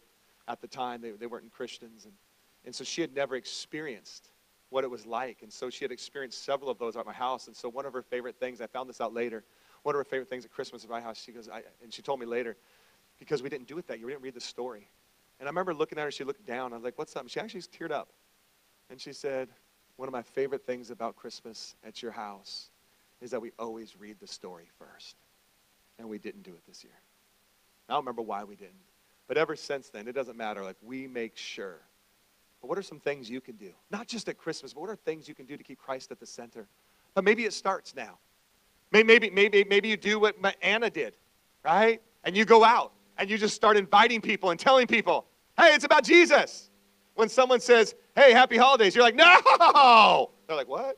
at 0.47 0.61
the 0.61 0.67
time. 0.67 1.01
They, 1.01 1.11
they 1.11 1.25
weren't 1.25 1.51
Christians. 1.51 2.05
And, 2.05 2.13
and 2.65 2.73
so 2.73 2.83
she 2.83 3.01
had 3.01 3.15
never 3.15 3.35
experienced 3.35 4.29
what 4.69 4.83
it 4.83 4.89
was 4.89 5.05
like. 5.05 5.39
And 5.41 5.51
so 5.51 5.69
she 5.69 5.83
had 5.83 5.91
experienced 5.91 6.43
several 6.43 6.69
of 6.69 6.77
those 6.77 6.95
at 6.95 7.05
my 7.05 7.13
house. 7.13 7.47
And 7.47 7.55
so 7.55 7.69
one 7.69 7.85
of 7.85 7.93
her 7.93 8.01
favorite 8.01 8.39
things, 8.39 8.61
I 8.61 8.67
found 8.67 8.89
this 8.89 9.01
out 9.01 9.13
later, 9.13 9.43
one 9.83 9.95
of 9.95 9.99
her 9.99 10.03
favorite 10.03 10.29
things 10.29 10.45
at 10.45 10.51
Christmas 10.51 10.83
at 10.83 10.89
my 10.89 11.01
house, 11.01 11.21
she 11.23 11.31
goes, 11.31 11.49
I, 11.49 11.63
and 11.81 11.93
she 11.93 12.01
told 12.01 12.19
me 12.19 12.25
later, 12.25 12.57
because 13.19 13.43
we 13.43 13.49
didn't 13.49 13.67
do 13.67 13.77
it 13.77 13.87
that 13.87 13.99
year. 13.99 14.07
We 14.07 14.13
didn't 14.13 14.23
read 14.23 14.33
the 14.33 14.41
story. 14.41 14.87
And 15.39 15.47
I 15.47 15.49
remember 15.49 15.73
looking 15.73 15.97
at 15.97 16.03
her, 16.03 16.11
she 16.11 16.23
looked 16.23 16.45
down. 16.45 16.73
I 16.73 16.75
was 16.75 16.83
like, 16.83 16.97
what's 16.97 17.15
up? 17.15 17.27
She 17.29 17.39
actually 17.39 17.61
teared 17.61 17.91
up. 17.91 18.09
And 18.89 18.99
she 18.99 19.13
said, 19.13 19.49
one 19.97 20.07
of 20.07 20.13
my 20.13 20.21
favorite 20.21 20.65
things 20.65 20.89
about 20.89 21.15
Christmas 21.15 21.75
at 21.85 22.01
your 22.01 22.11
house 22.11 22.69
is 23.21 23.31
that 23.31 23.41
we 23.41 23.51
always 23.59 23.95
read 23.99 24.17
the 24.19 24.27
story 24.27 24.69
first. 24.77 25.15
And 25.97 26.07
we 26.07 26.17
didn't 26.17 26.43
do 26.43 26.51
it 26.51 26.61
this 26.67 26.83
year. 26.83 26.93
I 27.87 27.93
don't 27.93 28.03
remember 28.03 28.21
why 28.21 28.43
we 28.43 28.55
didn't. 28.55 28.75
But 29.27 29.37
ever 29.37 29.55
since 29.55 29.89
then, 29.89 30.07
it 30.07 30.13
doesn't 30.13 30.37
matter. 30.37 30.63
Like, 30.63 30.77
we 30.81 31.07
make 31.07 31.35
sure. 31.35 31.79
But 32.61 32.67
what 32.67 32.77
are 32.77 32.83
some 32.83 32.99
things 32.99 33.29
you 33.29 33.41
can 33.41 33.55
do? 33.55 33.71
Not 33.91 34.07
just 34.07 34.27
at 34.29 34.37
Christmas, 34.37 34.73
but 34.73 34.81
what 34.81 34.89
are 34.89 34.95
things 34.95 35.27
you 35.27 35.35
can 35.35 35.45
do 35.45 35.57
to 35.57 35.63
keep 35.63 35.77
Christ 35.77 36.11
at 36.11 36.19
the 36.19 36.25
center? 36.25 36.67
But 37.13 37.23
maybe 37.23 37.45
it 37.45 37.53
starts 37.53 37.95
now. 37.95 38.17
Maybe, 38.91 39.29
maybe, 39.29 39.65
maybe 39.69 39.87
you 39.87 39.97
do 39.97 40.19
what 40.19 40.35
Anna 40.61 40.89
did, 40.89 41.13
right? 41.63 42.01
And 42.23 42.35
you 42.35 42.43
go 42.43 42.63
out 42.63 42.93
and 43.19 43.29
you 43.29 43.37
just 43.37 43.53
start 43.53 43.77
inviting 43.77 44.21
people 44.21 44.49
and 44.49 44.59
telling 44.59 44.87
people, 44.87 45.27
hey, 45.57 45.73
it's 45.73 45.83
about 45.83 46.03
Jesus. 46.03 46.71
When 47.15 47.27
someone 47.27 47.59
says, 47.59 47.93
hey, 48.15 48.31
happy 48.31 48.55
holidays, 48.55 48.95
you're 48.95 49.03
like, 49.03 49.15
no! 49.15 50.31
They're 50.47 50.55
like, 50.55 50.69
what? 50.69 50.97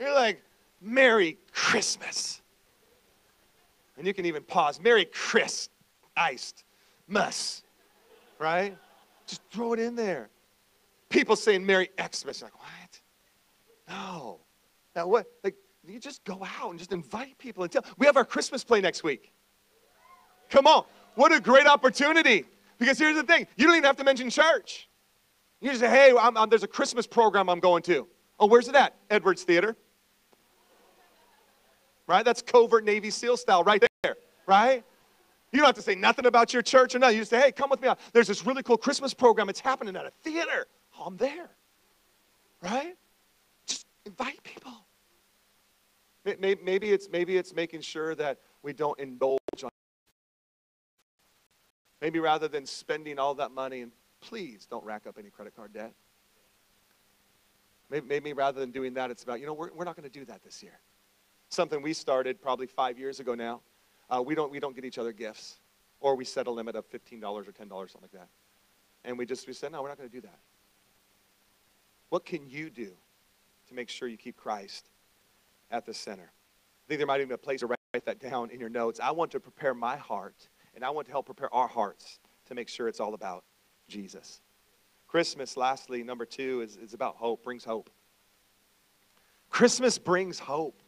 You're 0.00 0.14
like, 0.14 0.42
Merry 0.80 1.38
Christmas. 1.52 2.40
And 3.98 4.06
you 4.06 4.14
can 4.14 4.24
even 4.24 4.42
pause. 4.42 4.80
Merry 4.80 5.04
Chris, 5.04 5.68
iced, 6.16 6.64
muss, 7.06 7.62
right? 8.38 8.76
Just 9.26 9.42
throw 9.52 9.74
it 9.74 9.78
in 9.78 9.94
there. 9.94 10.30
People 11.10 11.36
saying 11.36 11.64
Merry 11.64 11.90
Xmas. 12.00 12.40
You're 12.40 12.46
like, 12.48 12.58
what? 12.58 13.00
No. 13.88 14.40
Now, 14.96 15.06
what? 15.06 15.26
Like, 15.44 15.54
you 15.86 16.00
just 16.00 16.24
go 16.24 16.42
out 16.58 16.70
and 16.70 16.78
just 16.78 16.92
invite 16.92 17.36
people 17.36 17.62
and 17.62 17.70
tell. 17.70 17.84
We 17.98 18.06
have 18.06 18.16
our 18.16 18.24
Christmas 18.24 18.64
play 18.64 18.80
next 18.80 19.04
week. 19.04 19.30
Come 20.48 20.66
on. 20.66 20.84
What 21.14 21.32
a 21.32 21.40
great 21.40 21.66
opportunity. 21.66 22.44
Because 22.78 22.98
here's 22.98 23.16
the 23.16 23.22
thing 23.22 23.46
you 23.56 23.66
don't 23.66 23.76
even 23.76 23.84
have 23.84 23.96
to 23.96 24.04
mention 24.04 24.30
church. 24.30 24.88
You 25.60 25.70
just 25.70 25.80
say, 25.80 25.88
hey, 25.88 26.12
I'm, 26.18 26.36
I'm, 26.36 26.48
there's 26.50 26.62
a 26.62 26.68
Christmas 26.68 27.06
program 27.06 27.48
I'm 27.48 27.60
going 27.60 27.82
to. 27.84 28.06
Oh, 28.38 28.46
where's 28.46 28.68
it 28.68 28.74
at? 28.74 28.94
Edwards 29.10 29.44
Theater. 29.44 29.76
Right? 32.06 32.24
That's 32.24 32.42
covert 32.42 32.84
Navy 32.84 33.10
SEAL 33.10 33.38
style 33.38 33.64
right 33.64 33.82
there. 34.02 34.16
Right? 34.46 34.84
You 35.52 35.60
don't 35.60 35.66
have 35.66 35.76
to 35.76 35.82
say 35.82 35.94
nothing 35.94 36.26
about 36.26 36.52
your 36.52 36.62
church 36.62 36.94
or 36.94 36.98
nothing. 36.98 37.16
You 37.16 37.22
just 37.22 37.30
say, 37.30 37.40
hey, 37.40 37.52
come 37.52 37.70
with 37.70 37.80
me. 37.80 37.88
There's 38.12 38.26
this 38.26 38.44
really 38.44 38.62
cool 38.62 38.76
Christmas 38.76 39.14
program. 39.14 39.48
It's 39.48 39.60
happening 39.60 39.96
at 39.96 40.04
a 40.04 40.10
theater. 40.22 40.66
Oh, 40.98 41.04
I'm 41.04 41.16
there. 41.16 41.48
Right? 42.60 42.96
Just 43.66 43.86
invite 44.04 44.42
people. 44.42 44.72
Maybe 46.24 46.90
it's, 46.90 47.08
maybe 47.10 47.36
it's 47.36 47.54
making 47.54 47.82
sure 47.82 48.14
that 48.16 48.38
we 48.62 48.72
don't 48.72 48.98
indulge 48.98 49.38
on 49.62 49.70
Maybe 52.04 52.20
rather 52.20 52.48
than 52.48 52.66
spending 52.66 53.18
all 53.18 53.34
that 53.36 53.50
money, 53.50 53.80
and 53.80 53.90
please 54.20 54.66
don't 54.70 54.84
rack 54.84 55.06
up 55.06 55.16
any 55.18 55.30
credit 55.30 55.56
card 55.56 55.72
debt. 55.72 55.94
Maybe, 57.88 58.06
maybe 58.06 58.32
rather 58.34 58.60
than 58.60 58.72
doing 58.72 58.92
that, 58.92 59.10
it's 59.10 59.22
about, 59.22 59.40
you 59.40 59.46
know, 59.46 59.54
we're, 59.54 59.72
we're 59.72 59.86
not 59.86 59.96
going 59.96 60.06
to 60.06 60.18
do 60.18 60.26
that 60.26 60.44
this 60.44 60.62
year. 60.62 60.78
Something 61.48 61.80
we 61.80 61.94
started 61.94 62.42
probably 62.42 62.66
five 62.66 62.98
years 62.98 63.20
ago 63.20 63.34
now. 63.34 63.62
Uh, 64.10 64.20
we, 64.20 64.34
don't, 64.34 64.52
we 64.52 64.60
don't 64.60 64.74
get 64.74 64.84
each 64.84 64.98
other 64.98 65.12
gifts, 65.12 65.60
or 65.98 66.14
we 66.14 66.26
set 66.26 66.46
a 66.46 66.50
limit 66.50 66.76
of 66.76 66.84
$15 66.90 67.24
or 67.24 67.42
$10, 67.42 67.54
something 67.54 67.88
like 68.02 68.12
that. 68.12 68.28
And 69.06 69.16
we 69.16 69.24
just 69.24 69.46
we 69.46 69.54
said, 69.54 69.72
no, 69.72 69.80
we're 69.80 69.88
not 69.88 69.96
going 69.96 70.10
to 70.10 70.14
do 70.14 70.20
that. 70.20 70.38
What 72.10 72.26
can 72.26 72.46
you 72.50 72.68
do 72.68 72.92
to 73.68 73.74
make 73.74 73.88
sure 73.88 74.08
you 74.08 74.18
keep 74.18 74.36
Christ 74.36 74.90
at 75.70 75.86
the 75.86 75.94
center? 75.94 76.30
I 76.30 76.84
think 76.86 76.98
there 76.98 77.06
might 77.06 77.20
even 77.20 77.28
be 77.28 77.34
a 77.34 77.38
place 77.38 77.60
to 77.60 77.66
write 77.66 78.04
that 78.04 78.20
down 78.20 78.50
in 78.50 78.60
your 78.60 78.68
notes. 78.68 79.00
I 79.02 79.10
want 79.10 79.30
to 79.30 79.40
prepare 79.40 79.72
my 79.72 79.96
heart 79.96 80.50
and 80.74 80.84
I 80.84 80.90
want 80.90 81.06
to 81.06 81.12
help 81.12 81.26
prepare 81.26 81.52
our 81.54 81.68
hearts 81.68 82.18
to 82.46 82.54
make 82.54 82.68
sure 82.68 82.88
it's 82.88 83.00
all 83.00 83.14
about 83.14 83.44
Jesus. 83.88 84.40
Christmas, 85.06 85.56
lastly, 85.56 86.02
number 86.02 86.24
two, 86.24 86.60
is, 86.60 86.76
is 86.76 86.94
about 86.94 87.16
hope, 87.16 87.44
brings 87.44 87.64
hope. 87.64 87.90
Christmas 89.48 89.98
brings 89.98 90.38
hope. 90.38 90.82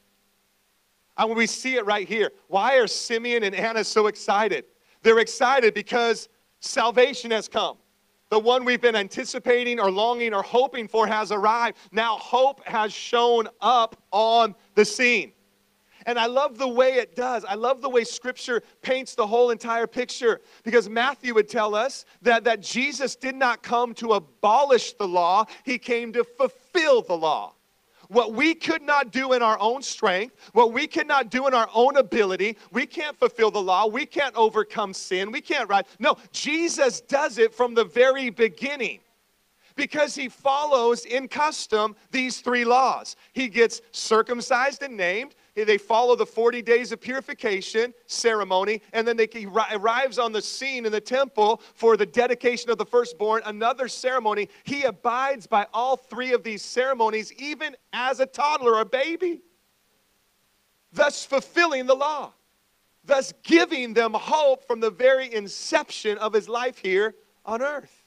And 1.16 1.28
when 1.28 1.38
we 1.38 1.46
see 1.46 1.76
it 1.76 1.86
right 1.86 2.06
here, 2.06 2.32
why 2.48 2.76
are 2.78 2.86
Simeon 2.86 3.44
and 3.44 3.54
Anna 3.54 3.84
so 3.84 4.06
excited? 4.08 4.64
They're 5.02 5.20
excited 5.20 5.72
because 5.72 6.28
salvation 6.60 7.30
has 7.30 7.48
come. 7.48 7.78
The 8.28 8.38
one 8.38 8.64
we've 8.64 8.80
been 8.80 8.96
anticipating 8.96 9.78
or 9.78 9.90
longing 9.90 10.34
or 10.34 10.42
hoping 10.42 10.88
for 10.88 11.06
has 11.06 11.30
arrived. 11.30 11.78
Now 11.92 12.16
hope 12.16 12.66
has 12.66 12.92
shown 12.92 13.48
up 13.60 14.02
on 14.10 14.54
the 14.74 14.84
scene. 14.84 15.32
And 16.06 16.20
I 16.20 16.26
love 16.26 16.56
the 16.56 16.68
way 16.68 16.94
it 16.94 17.16
does. 17.16 17.44
I 17.44 17.54
love 17.54 17.82
the 17.82 17.90
way 17.90 18.04
Scripture 18.04 18.62
paints 18.80 19.16
the 19.16 19.26
whole 19.26 19.50
entire 19.50 19.88
picture 19.88 20.40
because 20.62 20.88
Matthew 20.88 21.34
would 21.34 21.48
tell 21.48 21.74
us 21.74 22.04
that, 22.22 22.44
that 22.44 22.62
Jesus 22.62 23.16
did 23.16 23.34
not 23.34 23.62
come 23.62 23.92
to 23.94 24.12
abolish 24.12 24.92
the 24.92 25.06
law, 25.06 25.44
he 25.64 25.78
came 25.78 26.12
to 26.12 26.22
fulfill 26.22 27.02
the 27.02 27.16
law. 27.16 27.54
What 28.08 28.34
we 28.34 28.54
could 28.54 28.82
not 28.82 29.10
do 29.10 29.32
in 29.32 29.42
our 29.42 29.58
own 29.58 29.82
strength, 29.82 30.36
what 30.52 30.72
we 30.72 30.86
cannot 30.86 31.28
do 31.28 31.48
in 31.48 31.54
our 31.54 31.68
own 31.74 31.96
ability, 31.96 32.56
we 32.70 32.86
can't 32.86 33.18
fulfill 33.18 33.50
the 33.50 33.60
law, 33.60 33.86
we 33.86 34.06
can't 34.06 34.36
overcome 34.36 34.94
sin, 34.94 35.32
we 35.32 35.40
can't 35.40 35.68
right. 35.68 35.84
No, 35.98 36.16
Jesus 36.30 37.00
does 37.00 37.38
it 37.38 37.52
from 37.52 37.74
the 37.74 37.84
very 37.84 38.30
beginning 38.30 39.00
because 39.74 40.14
he 40.14 40.28
follows 40.28 41.04
in 41.04 41.26
custom 41.26 41.96
these 42.12 42.40
three 42.40 42.64
laws. 42.64 43.16
He 43.32 43.48
gets 43.48 43.82
circumcised 43.90 44.82
and 44.82 44.96
named, 44.96 45.34
they 45.64 45.78
follow 45.78 46.14
the 46.14 46.26
40 46.26 46.62
days 46.62 46.92
of 46.92 47.00
purification 47.00 47.94
ceremony, 48.06 48.82
and 48.92 49.06
then 49.06 49.16
they, 49.16 49.28
he 49.32 49.46
arrives 49.46 50.18
on 50.18 50.32
the 50.32 50.42
scene 50.42 50.84
in 50.84 50.92
the 50.92 51.00
temple 51.00 51.62
for 51.74 51.96
the 51.96 52.06
dedication 52.06 52.70
of 52.70 52.78
the 52.78 52.84
firstborn, 52.84 53.42
another 53.46 53.88
ceremony. 53.88 54.48
He 54.64 54.82
abides 54.82 55.46
by 55.46 55.66
all 55.72 55.96
three 55.96 56.32
of 56.32 56.42
these 56.42 56.62
ceremonies, 56.62 57.32
even 57.34 57.76
as 57.92 58.20
a 58.20 58.26
toddler, 58.26 58.80
a 58.80 58.84
baby, 58.84 59.40
thus 60.92 61.24
fulfilling 61.24 61.86
the 61.86 61.94
law, 61.94 62.32
thus 63.04 63.32
giving 63.42 63.94
them 63.94 64.12
hope 64.14 64.66
from 64.66 64.80
the 64.80 64.90
very 64.90 65.32
inception 65.32 66.18
of 66.18 66.32
his 66.32 66.48
life 66.48 66.78
here 66.78 67.14
on 67.44 67.62
earth. 67.62 68.05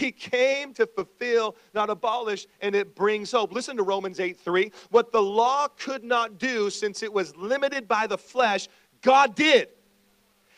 He 0.00 0.12
came 0.12 0.72
to 0.74 0.86
fulfill, 0.86 1.56
not 1.74 1.90
abolish, 1.90 2.46
and 2.62 2.74
it 2.74 2.94
brings 2.94 3.30
hope. 3.30 3.52
Listen 3.52 3.76
to 3.76 3.82
Romans 3.82 4.18
8 4.18 4.40
3. 4.40 4.72
What 4.88 5.12
the 5.12 5.20
law 5.20 5.68
could 5.68 6.02
not 6.02 6.38
do, 6.38 6.70
since 6.70 7.02
it 7.02 7.12
was 7.12 7.36
limited 7.36 7.86
by 7.86 8.06
the 8.06 8.16
flesh, 8.16 8.66
God 9.02 9.34
did. 9.34 9.68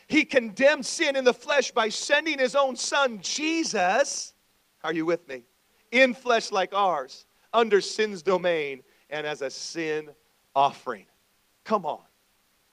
He 0.06 0.24
condemned 0.24 0.86
sin 0.86 1.16
in 1.16 1.24
the 1.24 1.34
flesh 1.34 1.72
by 1.72 1.88
sending 1.88 2.38
his 2.38 2.54
own 2.54 2.76
son, 2.76 3.18
Jesus. 3.20 4.32
Are 4.84 4.92
you 4.92 5.04
with 5.04 5.26
me? 5.26 5.42
In 5.90 6.14
flesh 6.14 6.52
like 6.52 6.72
ours, 6.72 7.26
under 7.52 7.80
sin's 7.80 8.22
domain, 8.22 8.84
and 9.10 9.26
as 9.26 9.42
a 9.42 9.50
sin 9.50 10.10
offering. 10.54 11.06
Come 11.64 11.84
on. 11.84 12.04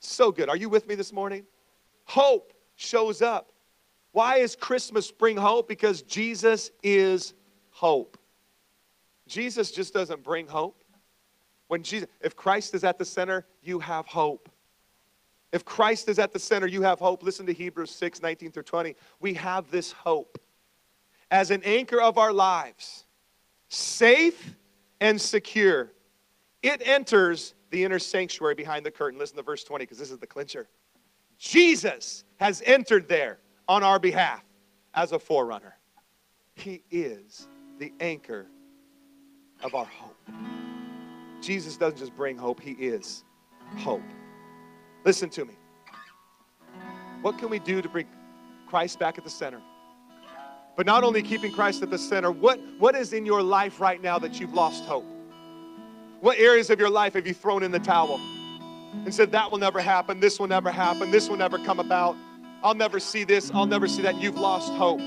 So 0.02 0.32
good. 0.32 0.50
Are 0.50 0.58
you 0.58 0.70
with 0.70 0.88
me 0.88 0.94
this 0.94 1.12
morning? 1.12 1.48
Hope 2.06 2.54
shows 2.76 3.24
up 3.24 3.52
why 4.12 4.38
is 4.38 4.56
Christmas 4.56 5.12
bring 5.12 5.38
hope? 5.38 5.68
Because 5.68 6.02
Jesus 6.02 6.72
is 6.82 7.34
hope. 7.70 8.18
Jesus 9.28 9.72
just 9.72 9.94
doesn't 9.94 10.24
bring 10.24 10.48
hope. 10.48 10.84
When 11.68 11.84
Jesus, 11.84 12.10
if 12.20 12.36
Christ 12.36 12.74
is 12.74 12.84
at 12.84 12.98
the 12.98 13.06
center, 13.06 13.46
you 13.62 13.80
have 13.80 14.08
hope. 14.08 14.50
If 15.52 15.66
Christ 15.66 16.10
is 16.10 16.20
at 16.20 16.34
the 16.34 16.40
center, 16.40 16.68
you 16.68 16.82
have 16.82 17.00
hope. 17.00 17.24
Listen 17.24 17.46
to 17.46 17.54
Hebrews 17.54 17.92
6, 17.92 18.22
19 18.22 18.52
through 18.52 18.64
20. 18.64 18.96
We 19.20 19.36
have 19.36 19.70
this 19.70 19.92
hope 19.92 20.40
as 21.32 21.52
an 21.52 21.62
anchor 21.64 22.02
of 22.02 22.18
our 22.18 22.34
lives, 22.34 23.06
safe 23.68 24.56
and 25.00 25.20
secure. 25.20 25.92
It 26.64 26.82
enters 26.88 27.54
the 27.70 27.84
inner 27.84 28.00
sanctuary 28.00 28.56
behind 28.56 28.86
the 28.86 28.92
curtain. 28.92 29.20
Listen 29.20 29.38
to 29.38 29.44
verse 29.44 29.64
20 29.64 29.84
because 29.84 30.00
this 30.00 30.12
is 30.12 30.18
the 30.18 30.28
clincher. 30.28 30.68
Jesus 31.38 32.24
has 32.38 32.64
entered 32.66 33.08
there 33.08 33.40
on 33.70 33.84
our 33.84 34.00
behalf 34.00 34.44
as 34.96 35.14
a 35.14 35.20
forerunner. 35.20 35.76
He 36.56 36.84
is 36.92 37.48
the 37.78 37.94
anchor 38.02 38.48
of 39.64 39.76
our 39.76 39.86
hope. 39.86 40.18
Jesus 41.40 41.78
doesn't 41.78 42.00
just 42.00 42.16
bring 42.18 42.38
hope, 42.38 42.60
He 42.60 42.72
is 42.72 43.24
hope. 43.78 44.02
Listen 45.06 45.30
to 45.30 45.46
me. 45.46 45.54
What 47.22 47.38
can 47.38 47.50
we 47.50 47.60
do 47.60 47.82
to 47.82 47.88
bring 47.88 48.08
Christ 48.68 49.00
back 49.00 49.18
at 49.18 49.24
the 49.24 49.30
center? 49.30 49.62
But 50.76 50.86
not 50.86 51.04
only 51.04 51.22
keeping 51.22 51.52
Christ 51.52 51.84
at 51.84 51.90
the 51.90 51.98
center, 51.98 52.32
what, 52.32 52.60
what 52.80 52.96
is 52.96 53.14
in 53.14 53.26
your 53.26 53.44
life 53.44 53.80
right 53.80 54.02
now 54.02 54.18
that 54.20 54.40
you've 54.40 54.54
lost 54.54 54.84
hope? 54.86 55.06
What 56.22 56.38
areas 56.40 56.70
of 56.70 56.80
your 56.80 56.90
life 56.90 57.14
have 57.14 57.28
you 57.28 57.34
thrown 57.34 57.64
in 57.64 57.72
the 57.72 57.80
towel 57.80 58.20
and 58.94 59.14
said, 59.14 59.32
That 59.32 59.52
will 59.52 59.58
never 59.60 59.80
happen, 59.80 60.20
this 60.20 60.40
will 60.40 60.48
never 60.48 60.72
happen, 60.72 61.12
this 61.12 61.30
will 61.30 61.38
never 61.38 61.58
come 61.60 61.80
about, 61.80 62.16
I'll 62.64 62.76
never 62.76 63.00
see 63.00 63.24
this, 63.24 63.52
I'll 63.54 63.66
never 63.66 63.88
see 63.88 64.02
that? 64.02 64.20
You've 64.22 64.38
lost 64.38 64.72
hope. 64.74 65.02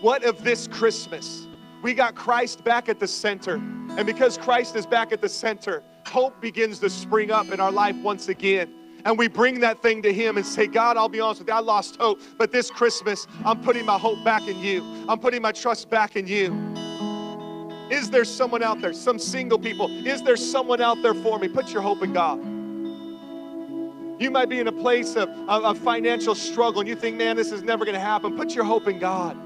What 0.00 0.24
of 0.24 0.42
this 0.44 0.66
Christmas 0.68 1.46
we 1.82 1.94
got 1.94 2.14
Christ 2.14 2.64
back 2.64 2.88
at 2.88 2.98
the 3.00 3.08
center? 3.08 3.54
And 3.56 4.06
because 4.06 4.38
Christ 4.38 4.76
is 4.76 4.86
back 4.86 5.12
at 5.12 5.20
the 5.20 5.28
center, 5.28 5.82
hope 6.06 6.40
begins 6.40 6.78
to 6.80 6.90
spring 6.90 7.30
up 7.30 7.50
in 7.50 7.60
our 7.60 7.72
life 7.72 7.96
once 7.96 8.28
again 8.28 8.72
and 9.04 9.18
we 9.18 9.28
bring 9.28 9.60
that 9.60 9.82
thing 9.82 10.02
to 10.02 10.12
Him 10.12 10.36
and 10.36 10.46
say, 10.46 10.66
God, 10.66 10.96
I'll 10.96 11.08
be 11.08 11.20
honest 11.20 11.40
with 11.40 11.48
you, 11.48 11.54
I 11.54 11.60
lost 11.60 11.96
hope, 11.96 12.20
but 12.38 12.52
this 12.52 12.70
Christmas, 12.70 13.26
I'm 13.44 13.60
putting 13.60 13.84
my 13.84 13.98
hope 13.98 14.24
back 14.24 14.48
in 14.48 14.58
you. 14.58 14.82
I'm 15.08 15.18
putting 15.18 15.42
my 15.42 15.52
trust 15.52 15.90
back 15.90 16.16
in 16.16 16.26
you. 16.26 16.54
Is 17.90 18.08
there 18.08 18.24
someone 18.24 18.62
out 18.62 18.80
there, 18.80 18.94
some 18.94 19.18
single 19.18 19.58
people? 19.58 19.90
Is 20.06 20.22
there 20.22 20.36
someone 20.36 20.80
out 20.80 21.02
there 21.02 21.14
for 21.14 21.38
me? 21.38 21.48
Put 21.48 21.70
your 21.70 21.82
hope 21.82 22.02
in 22.02 22.14
God. 22.14 22.40
You 24.18 24.30
might 24.30 24.48
be 24.48 24.60
in 24.60 24.68
a 24.68 24.72
place 24.72 25.16
of, 25.16 25.28
of, 25.48 25.64
of 25.64 25.78
financial 25.78 26.34
struggle 26.34 26.80
and 26.80 26.88
you 26.88 26.94
think, 26.94 27.16
man, 27.16 27.36
this 27.36 27.50
is 27.50 27.62
never 27.62 27.84
going 27.84 27.94
to 27.94 28.00
happen. 28.00 28.36
Put 28.36 28.54
your 28.54 28.64
hope 28.64 28.86
in 28.86 28.98
God. 28.98 29.36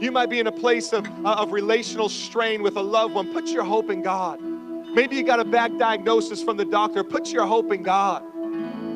You 0.00 0.12
might 0.12 0.30
be 0.30 0.38
in 0.38 0.46
a 0.46 0.52
place 0.52 0.92
of, 0.92 1.06
uh, 1.24 1.34
of 1.34 1.52
relational 1.52 2.08
strain 2.08 2.62
with 2.62 2.76
a 2.76 2.82
loved 2.82 3.14
one. 3.14 3.32
Put 3.32 3.48
your 3.48 3.64
hope 3.64 3.90
in 3.90 4.02
God. 4.02 4.40
Maybe 4.40 5.16
you 5.16 5.24
got 5.24 5.40
a 5.40 5.44
bad 5.44 5.78
diagnosis 5.78 6.42
from 6.42 6.56
the 6.56 6.64
doctor. 6.64 7.02
Put 7.02 7.32
your 7.32 7.46
hope 7.46 7.72
in 7.72 7.82
God. 7.82 8.22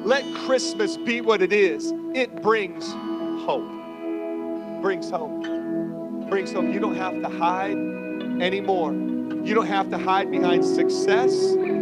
Let 0.04 0.24
Christmas 0.46 0.96
be 0.96 1.20
what 1.20 1.42
it 1.42 1.52
is. 1.52 1.92
It 2.14 2.42
brings 2.42 2.92
hope. 3.44 3.70
Brings 4.82 5.10
hope. 5.10 5.42
Brings 6.28 6.52
hope. 6.52 6.64
You 6.66 6.80
don't 6.80 6.96
have 6.96 7.20
to 7.20 7.28
hide 7.28 7.76
anymore. 8.40 8.92
You 8.92 9.54
don't 9.54 9.66
have 9.66 9.90
to 9.90 9.98
hide 9.98 10.30
behind 10.30 10.64
success. 10.64 11.32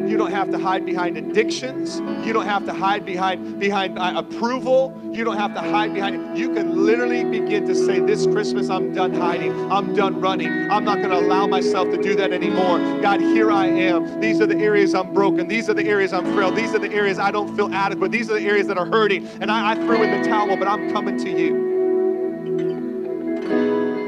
You 0.08 0.16
don't 0.16 0.30
have 0.30 0.50
to 0.50 0.58
hide 0.58 0.84
behind 0.86 1.16
addictions. 1.16 2.00
You 2.26 2.32
don't 2.32 2.46
have 2.46 2.64
to 2.66 2.72
hide 2.72 3.04
behind 3.04 3.60
behind 3.60 3.98
uh, 3.98 4.14
approval. 4.16 4.98
You 5.12 5.24
don't 5.24 5.36
have 5.36 5.54
to 5.54 5.60
hide 5.60 5.94
behind. 5.94 6.36
You 6.36 6.52
can 6.52 6.84
literally 6.86 7.24
begin 7.24 7.66
to 7.66 7.74
say, 7.74 8.00
"This 8.00 8.26
Christmas, 8.26 8.70
I'm 8.70 8.92
done 8.92 9.14
hiding. 9.14 9.52
I'm 9.70 9.94
done 9.94 10.20
running. 10.20 10.70
I'm 10.70 10.84
not 10.84 10.98
going 10.98 11.10
to 11.10 11.18
allow 11.18 11.46
myself 11.46 11.90
to 11.90 12.02
do 12.02 12.14
that 12.16 12.32
anymore. 12.32 12.78
God, 13.00 13.20
here 13.20 13.50
I 13.50 13.66
am. 13.66 14.20
These 14.20 14.40
are 14.40 14.46
the 14.46 14.58
areas 14.58 14.94
I'm 14.94 15.12
broken. 15.12 15.48
These 15.48 15.68
are 15.68 15.74
the 15.74 15.86
areas 15.86 16.12
I'm 16.12 16.24
frail. 16.34 16.50
These 16.50 16.74
are 16.74 16.78
the 16.78 16.92
areas 16.92 17.18
I 17.18 17.30
don't 17.30 17.54
feel 17.56 17.72
adequate. 17.72 18.10
These 18.10 18.30
are 18.30 18.34
the 18.34 18.46
areas 18.46 18.66
that 18.66 18.78
are 18.78 18.86
hurting. 18.86 19.26
And 19.40 19.50
I, 19.50 19.72
I 19.72 19.74
threw 19.74 20.02
in 20.02 20.22
the 20.22 20.28
towel, 20.28 20.56
but 20.56 20.66
I'm 20.68 20.92
coming 20.92 21.18
to 21.18 21.30
you. 21.30 21.70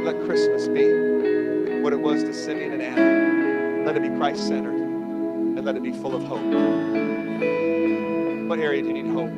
Let 0.05 0.25
Christmas 0.25 0.69
be 0.69 1.81
what 1.81 1.93
it 1.93 2.01
was 2.01 2.25
to 2.25 2.35
Simeon 2.35 2.73
and 2.73 2.83
Anna. 2.83 3.85
Let 3.87 3.97
it 3.97 4.03
be 4.03 4.09
Christ 4.17 4.47
centered 4.49 4.82
and 5.63 5.67
let 5.67 5.77
it 5.77 5.83
be 5.83 5.93
full 5.93 6.17
of 6.17 6.25
hope. 6.25 6.43
What 8.49 8.59
area 8.59 8.83
do 8.83 8.89
you 8.89 8.95
need 8.95 9.07
hope? 9.13 9.31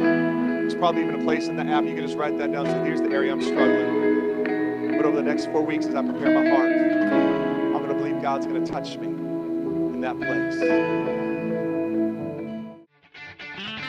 There's 0.00 0.74
probably 0.74 1.02
even 1.02 1.20
a 1.20 1.24
place 1.24 1.46
in 1.46 1.54
the 1.56 1.62
app 1.62 1.84
you 1.84 1.94
can 1.94 2.04
just 2.04 2.18
write 2.18 2.36
that 2.38 2.50
down. 2.50 2.66
So 2.66 2.82
here's 2.82 3.00
the 3.00 3.10
area 3.10 3.30
I'm 3.32 3.40
struggling. 3.40 4.96
But 4.96 5.06
over 5.06 5.16
the 5.16 5.22
next 5.22 5.46
four 5.46 5.62
weeks, 5.62 5.86
as 5.86 5.94
I 5.94 6.02
prepare 6.02 6.34
my 6.34 6.48
heart, 6.50 6.72
I'm 6.72 7.72
going 7.72 7.86
to 7.88 7.94
believe 7.94 8.20
God's 8.20 8.46
going 8.46 8.64
to 8.64 8.72
touch 8.72 8.98
me 8.98 9.06
in 9.06 10.00
that 10.00 10.16
place. 10.16 10.56